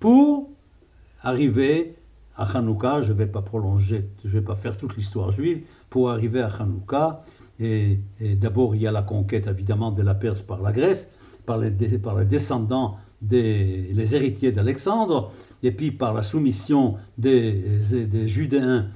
pour 0.00 0.48
arriver 1.22 1.96
à 2.36 2.44
Hanouka. 2.56 3.00
Je 3.00 3.12
ne 3.12 3.18
vais 3.18 3.26
pas 3.26 3.42
prolonger, 3.42 4.08
je 4.24 4.28
ne 4.28 4.32
vais 4.32 4.40
pas 4.40 4.54
faire 4.54 4.76
toute 4.76 4.96
l'histoire 4.96 5.32
juive. 5.32 5.64
Pour 5.90 6.10
arriver 6.10 6.40
à 6.40 6.48
Hanouka, 6.48 7.20
et, 7.60 8.00
d'abord 8.20 8.74
il 8.74 8.82
y 8.82 8.86
a 8.86 8.92
la 8.92 9.02
conquête 9.02 9.46
évidemment 9.46 9.92
de 9.92 10.02
la 10.02 10.14
Perse 10.14 10.42
par 10.42 10.60
la 10.60 10.72
Grèce, 10.72 11.10
par 11.46 11.58
les, 11.58 11.70
descendants 11.70 12.96
des 13.22 13.90
les 13.92 14.14
héritiers 14.14 14.52
d'Alexandre, 14.52 15.30
et 15.62 15.70
puis 15.70 15.90
par 15.90 16.14
la 16.14 16.22
soumission 16.22 16.94
des, 17.18 17.62
Judéens 18.26 18.88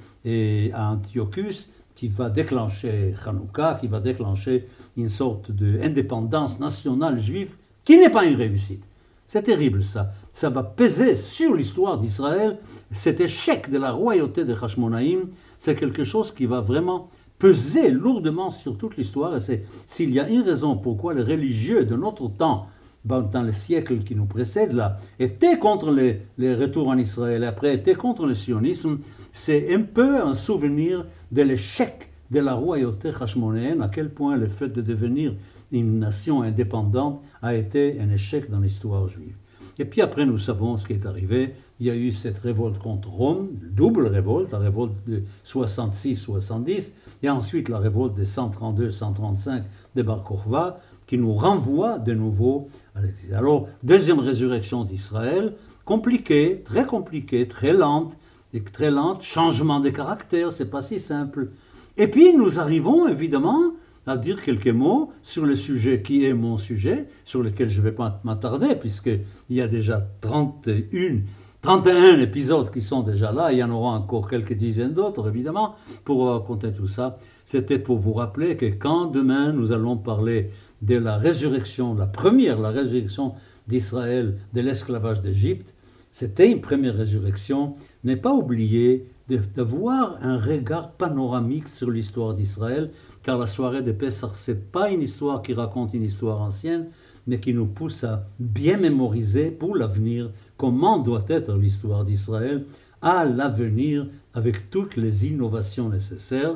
à 0.73 0.91
Antiochus, 0.91 1.69
qui 1.95 2.07
va 2.07 2.29
déclencher 2.29 3.13
Hanouka, 3.25 3.77
qui 3.79 3.87
va 3.87 3.99
déclencher 3.99 4.67
une 4.95 5.09
sorte 5.09 5.51
d'indépendance 5.51 6.59
nationale 6.59 7.19
juive 7.19 7.55
qui 7.83 7.97
n'est 7.97 8.09
pas 8.09 8.23
une 8.23 8.35
réussite. 8.35 8.88
C'est 9.31 9.43
terrible 9.43 9.83
ça. 9.83 10.09
Ça 10.33 10.49
va 10.49 10.63
peser 10.63 11.13
sur 11.13 11.53
l'histoire 11.53 11.99
d'Israël. 11.99 12.57
Cet 12.89 13.19
échec 13.19 13.69
de 13.69 13.77
la 13.77 13.91
royauté 13.91 14.43
de 14.43 14.55
Hashmonaïm, 14.55 15.27
c'est 15.59 15.75
quelque 15.75 16.03
chose 16.03 16.31
qui 16.31 16.47
va 16.47 16.61
vraiment 16.61 17.05
peser 17.37 17.91
lourdement 17.91 18.49
sur 18.49 18.75
toute 18.75 18.97
l'histoire. 18.97 19.35
Et 19.35 19.39
c'est 19.39 19.65
s'il 19.85 20.09
y 20.09 20.19
a 20.19 20.27
une 20.27 20.41
raison 20.41 20.75
pourquoi 20.75 21.13
les 21.13 21.21
religieux 21.21 21.85
de 21.85 21.95
notre 21.95 22.27
temps 22.27 22.65
dans 23.05 23.43
les 23.43 23.51
siècles 23.51 23.99
qui 23.99 24.15
nous 24.15 24.25
précèdent, 24.25 24.73
là, 24.73 24.95
étaient 25.19 25.59
contre 25.59 25.91
les, 25.91 26.55
retours 26.55 26.87
en 26.87 26.97
Israël, 26.97 27.43
après 27.43 27.75
étaient 27.75 27.93
contre 27.93 28.25
le 28.25 28.33
sionisme, 28.33 28.97
c'est 29.31 29.75
un 29.75 29.83
peu 29.83 30.23
un 30.23 30.33
souvenir 30.33 31.05
de 31.31 31.43
l'échec 31.43 32.09
de 32.31 32.39
la 32.39 32.55
royauté 32.55 33.11
hashmonéenne, 33.21 33.83
à 33.83 33.89
quel 33.89 34.09
point 34.09 34.37
le 34.37 34.47
fait 34.47 34.69
de 34.69 34.81
devenir 34.81 35.33
une 35.71 35.99
nation 35.99 36.41
indépendante 36.41 37.21
a 37.41 37.55
été 37.55 37.99
un 37.99 38.09
échec 38.09 38.49
dans 38.49 38.59
l'histoire 38.59 39.07
juive. 39.07 39.35
Et 39.77 39.85
puis 39.85 40.01
après, 40.01 40.25
nous 40.25 40.37
savons 40.37 40.75
ce 40.75 40.85
qui 40.85 40.93
est 40.93 41.05
arrivé. 41.05 41.53
Il 41.79 41.85
y 41.85 41.89
a 41.89 41.95
eu 41.95 42.11
cette 42.11 42.37
révolte 42.39 42.79
contre 42.79 43.09
Rome, 43.09 43.49
double 43.71 44.07
révolte, 44.07 44.51
la 44.51 44.59
révolte 44.59 44.93
de 45.07 45.23
66-70, 45.45 46.91
et 47.23 47.29
ensuite 47.29 47.69
la 47.69 47.79
révolte 47.79 48.15
de 48.15 48.23
132-135 48.23 49.63
de 49.95 50.01
Bar 50.01 50.23
Kokhba, 50.23 50.79
qui 51.07 51.17
nous 51.17 51.33
renvoie 51.33 51.97
de 51.99 52.13
nouveau 52.13 52.67
à 52.93 53.01
l'exil. 53.01 53.33
Alors, 53.33 53.67
deuxième 53.83 54.19
résurrection 54.19 54.83
d'Israël, 54.83 55.53
compliquée, 55.85 56.61
très 56.65 56.85
compliquée, 56.85 57.47
très 57.47 57.73
lente, 57.73 58.17
et 58.53 58.63
très 58.63 58.91
lente, 58.91 59.23
changement 59.23 59.79
de 59.79 59.89
caractère, 59.89 60.51
c'est 60.51 60.69
pas 60.69 60.81
si 60.81 60.99
simple. 60.99 61.51
Et 61.97 62.07
puis 62.07 62.35
nous 62.35 62.59
arrivons 62.59 63.07
évidemment 63.07 63.73
à 64.09 64.17
dire 64.17 64.41
quelques 64.41 64.67
mots 64.67 65.11
sur 65.21 65.45
le 65.45 65.55
sujet 65.55 66.01
qui 66.01 66.25
est 66.25 66.33
mon 66.33 66.57
sujet, 66.57 67.05
sur 67.23 67.43
lequel 67.43 67.69
je 67.69 67.77
ne 67.79 67.83
vais 67.83 67.91
pas 67.91 68.19
m'attarder, 68.23 68.75
puisqu'il 68.75 69.21
y 69.51 69.61
a 69.61 69.67
déjà 69.67 70.01
31, 70.21 71.19
31 71.61 72.19
épisodes 72.19 72.71
qui 72.71 72.81
sont 72.81 73.03
déjà 73.03 73.31
là, 73.31 73.51
il 73.51 73.59
y 73.59 73.63
en 73.63 73.69
aura 73.69 73.91
encore 73.91 74.27
quelques 74.27 74.53
dizaines 74.53 74.93
d'autres, 74.93 75.27
évidemment, 75.29 75.75
pour 76.05 76.27
raconter 76.27 76.71
tout 76.71 76.87
ça. 76.87 77.17
C'était 77.45 77.77
pour 77.77 77.99
vous 77.99 78.13
rappeler 78.13 78.57
que 78.57 78.65
quand 78.65 79.05
demain 79.05 79.51
nous 79.53 79.71
allons 79.71 79.95
parler 79.95 80.49
de 80.81 80.95
la 80.95 81.17
résurrection, 81.17 81.93
la 81.93 82.07
première, 82.07 82.59
la 82.59 82.71
résurrection 82.71 83.33
d'Israël 83.67 84.37
de 84.53 84.61
l'esclavage 84.61 85.21
d'Égypte, 85.21 85.75
c'était 86.09 86.51
une 86.51 86.61
première 86.61 86.95
résurrection, 86.95 87.73
n'est 88.03 88.15
pas 88.15 88.33
oublier 88.33 89.05
d'avoir 89.29 90.17
un 90.21 90.37
regard 90.37 90.91
panoramique 90.91 91.67
sur 91.67 91.91
l'histoire 91.91 92.33
d'Israël, 92.33 92.91
car 93.23 93.37
la 93.37 93.47
soirée 93.47 93.81
de 93.81 93.91
Pessah, 93.91 94.29
ce 94.33 94.51
n'est 94.51 94.57
pas 94.57 94.89
une 94.89 95.01
histoire 95.01 95.41
qui 95.41 95.53
raconte 95.53 95.93
une 95.93 96.03
histoire 96.03 96.41
ancienne, 96.41 96.87
mais 97.27 97.39
qui 97.39 97.53
nous 97.53 97.67
pousse 97.67 98.03
à 98.03 98.23
bien 98.39 98.77
mémoriser 98.77 99.51
pour 99.51 99.75
l'avenir 99.75 100.31
comment 100.57 100.99
doit 100.99 101.25
être 101.27 101.55
l'histoire 101.55 102.03
d'Israël 102.03 102.65
à 103.01 103.23
l'avenir 103.23 104.07
avec 104.33 104.69
toutes 104.69 104.97
les 104.97 105.27
innovations 105.27 105.89
nécessaires. 105.89 106.55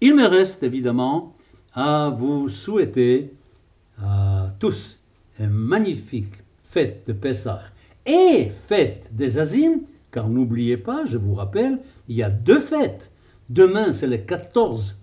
Il 0.00 0.16
me 0.16 0.26
reste 0.26 0.62
évidemment 0.62 1.34
à 1.74 2.10
vous 2.10 2.48
souhaiter 2.48 3.32
à 4.02 4.48
tous 4.58 4.98
une 5.38 5.50
magnifique 5.50 6.34
fête 6.62 7.06
de 7.06 7.12
Pessah 7.12 7.62
et 8.06 8.50
fête 8.50 9.10
des 9.12 9.38
Azim, 9.38 9.80
car 10.12 10.28
n'oubliez 10.28 10.76
pas, 10.76 11.04
je 11.04 11.16
vous 11.16 11.34
rappelle, 11.34 11.78
il 12.08 12.16
y 12.16 12.22
a 12.22 12.30
deux 12.30 12.60
fêtes. 12.60 13.12
Demain, 13.48 13.92
c'est 13.92 14.06
le 14.06 14.18
14 14.18 14.96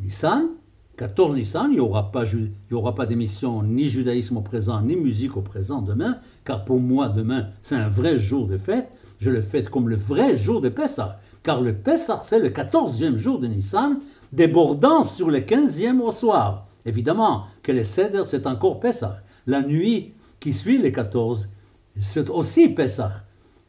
Nissan. 0.00 0.48
14 0.96 1.34
Nissan, 1.34 1.66
il 1.70 1.74
n'y 1.74 1.80
aura 1.80 2.12
pas, 2.12 3.06
d'émission 3.06 3.62
ni 3.62 3.88
judaïsme 3.88 4.36
au 4.36 4.42
présent, 4.42 4.80
ni 4.80 4.96
musique 4.96 5.36
au 5.36 5.42
présent 5.42 5.82
demain, 5.82 6.18
car 6.44 6.64
pour 6.64 6.78
moi, 6.78 7.08
demain, 7.08 7.48
c'est 7.62 7.74
un 7.74 7.88
vrai 7.88 8.16
jour 8.16 8.46
de 8.46 8.56
fête. 8.56 8.88
Je 9.18 9.30
le 9.30 9.42
fête 9.42 9.70
comme 9.70 9.88
le 9.88 9.96
vrai 9.96 10.36
jour 10.36 10.60
de 10.60 10.68
Pessah, 10.68 11.18
car 11.42 11.60
le 11.60 11.74
Pessah, 11.74 12.18
c'est 12.18 12.38
le 12.38 12.50
14e 12.50 13.16
jour 13.16 13.40
de 13.40 13.48
Nissan, 13.48 13.98
débordant 14.32 15.02
sur 15.02 15.30
le 15.30 15.40
15e 15.40 16.00
au 16.00 16.10
soir. 16.10 16.66
Évidemment 16.86 17.44
que 17.62 17.72
le 17.72 17.82
Seder, 17.82 18.22
c'est 18.24 18.46
encore 18.46 18.78
Pessah. 18.78 19.16
La 19.46 19.62
nuit 19.62 20.12
qui 20.38 20.52
suit 20.52 20.78
le 20.78 20.90
14, 20.90 21.48
c'est 21.98 22.30
aussi 22.30 22.68
Pessah. 22.68 23.24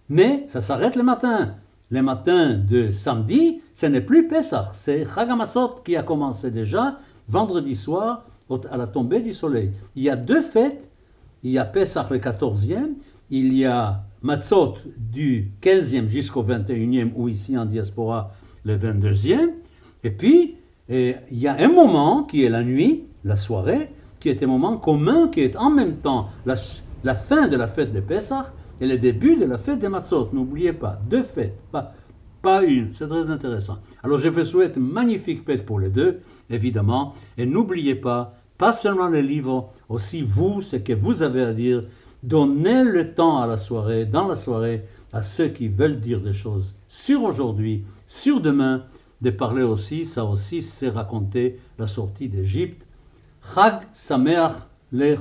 Mais 0.10 0.44
ça 0.48 0.62
s'arrête 0.62 0.96
le 0.96 1.04
matin. 1.04 1.56
Le 1.90 2.02
matin 2.02 2.54
de 2.54 2.92
samedi, 2.92 3.62
ce 3.74 3.86
n'est 3.86 4.02
plus 4.02 4.28
Pessah, 4.28 4.72
c'est 4.74 5.06
Chagamatzot 5.06 5.82
qui 5.84 5.96
a 5.96 6.04
commencé 6.04 6.50
déjà 6.50 6.98
vendredi 7.28 7.76
soir 7.76 8.26
à 8.72 8.78
la 8.78 8.88
tombée 8.88 9.20
du 9.20 9.34
soleil. 9.34 9.72
Il 9.96 10.04
y 10.04 10.10
a 10.10 10.16
deux 10.16 10.42
fêtes. 10.42 10.90
Il 11.44 11.52
y 11.52 11.60
a 11.60 11.66
Pessah 11.66 12.08
le 12.10 12.18
14e, 12.18 12.94
il 13.30 13.54
y 13.54 13.66
a 13.66 14.04
Matzot 14.24 14.76
du 14.98 15.52
15e 15.62 16.08
jusqu'au 16.08 16.44
21e, 16.44 17.12
ou 17.16 17.30
ici 17.30 17.56
en 17.56 17.66
diaspora 17.66 18.32
le 18.64 18.78
22e. 18.78 19.52
Et 20.04 20.10
puis, 20.10 20.56
il 20.90 21.16
y 21.32 21.48
a 21.48 21.56
un 21.60 21.68
moment 21.68 22.24
qui 22.24 22.44
est 22.44 22.50
la 22.50 22.64
nuit, 22.64 23.04
la 23.24 23.36
soirée, 23.36 23.92
qui 24.20 24.30
est 24.30 24.42
un 24.42 24.48
moment 24.48 24.78
commun, 24.78 25.28
qui 25.28 25.42
est 25.42 25.56
en 25.56 25.70
même 25.70 25.98
temps 25.98 26.30
la, 26.48 26.56
la 27.04 27.14
fin 27.14 27.48
de 27.48 27.58
la 27.58 27.68
fête 27.68 27.94
de 27.94 28.00
Pessah 28.00 28.52
et 28.80 28.88
le 28.88 28.98
début 28.98 29.36
de 29.36 29.46
la 29.46 29.58
fête 29.58 29.80
des 29.80 29.90
Matzot. 29.90 30.30
N'oubliez 30.34 30.74
pas, 30.74 31.00
deux 31.10 31.24
fêtes, 31.24 31.62
pas, 31.72 31.94
pas 32.42 32.64
une. 32.64 32.92
C'est 32.92 33.08
très 33.08 33.30
intéressant. 33.30 33.78
Alors 34.04 34.20
je 34.20 34.28
vous 34.28 34.44
souhaite 34.44 34.78
une 34.78 34.88
magnifique 34.88 35.46
fête 35.46 35.66
pour 35.66 35.80
les 35.80 35.90
deux, 35.90 36.22
évidemment. 36.50 37.14
Et 37.38 37.46
n'oubliez 37.46 37.96
pas, 37.96 38.36
pas 38.58 38.74
seulement 38.74 39.10
les 39.10 39.22
livres, 39.22 39.70
aussi 39.90 40.22
vous, 40.22 40.62
ce 40.62 40.78
que 40.78 40.94
vous 40.94 41.24
avez 41.24 41.44
à 41.44 41.54
dire. 41.54 41.86
Donnez 42.24 42.84
le 42.84 43.14
temps 43.14 43.38
à 43.40 43.48
la 43.48 43.58
soirée, 43.58 44.06
dans 44.06 44.28
la 44.28 44.36
soirée, 44.36 44.84
à 45.14 45.22
ceux 45.22 45.50
qui 45.50 45.68
veulent 45.68 46.00
dire 46.00 46.22
des 46.22 46.34
choses 46.34 46.76
sur 46.88 47.24
aujourd'hui, 47.24 47.84
sur 48.06 48.42
demain, 48.42 48.84
de 49.22 49.30
parler 49.30 49.64
aussi, 49.64 50.06
ça 50.06 50.26
aussi, 50.26 50.62
c'est 50.62 50.90
raconter 50.90 51.60
la 51.80 51.88
sortie 51.88 52.28
d'Égypte. 52.28 52.88
Chag 53.54 53.82
Sameach 53.92 54.54
le. 54.92 55.16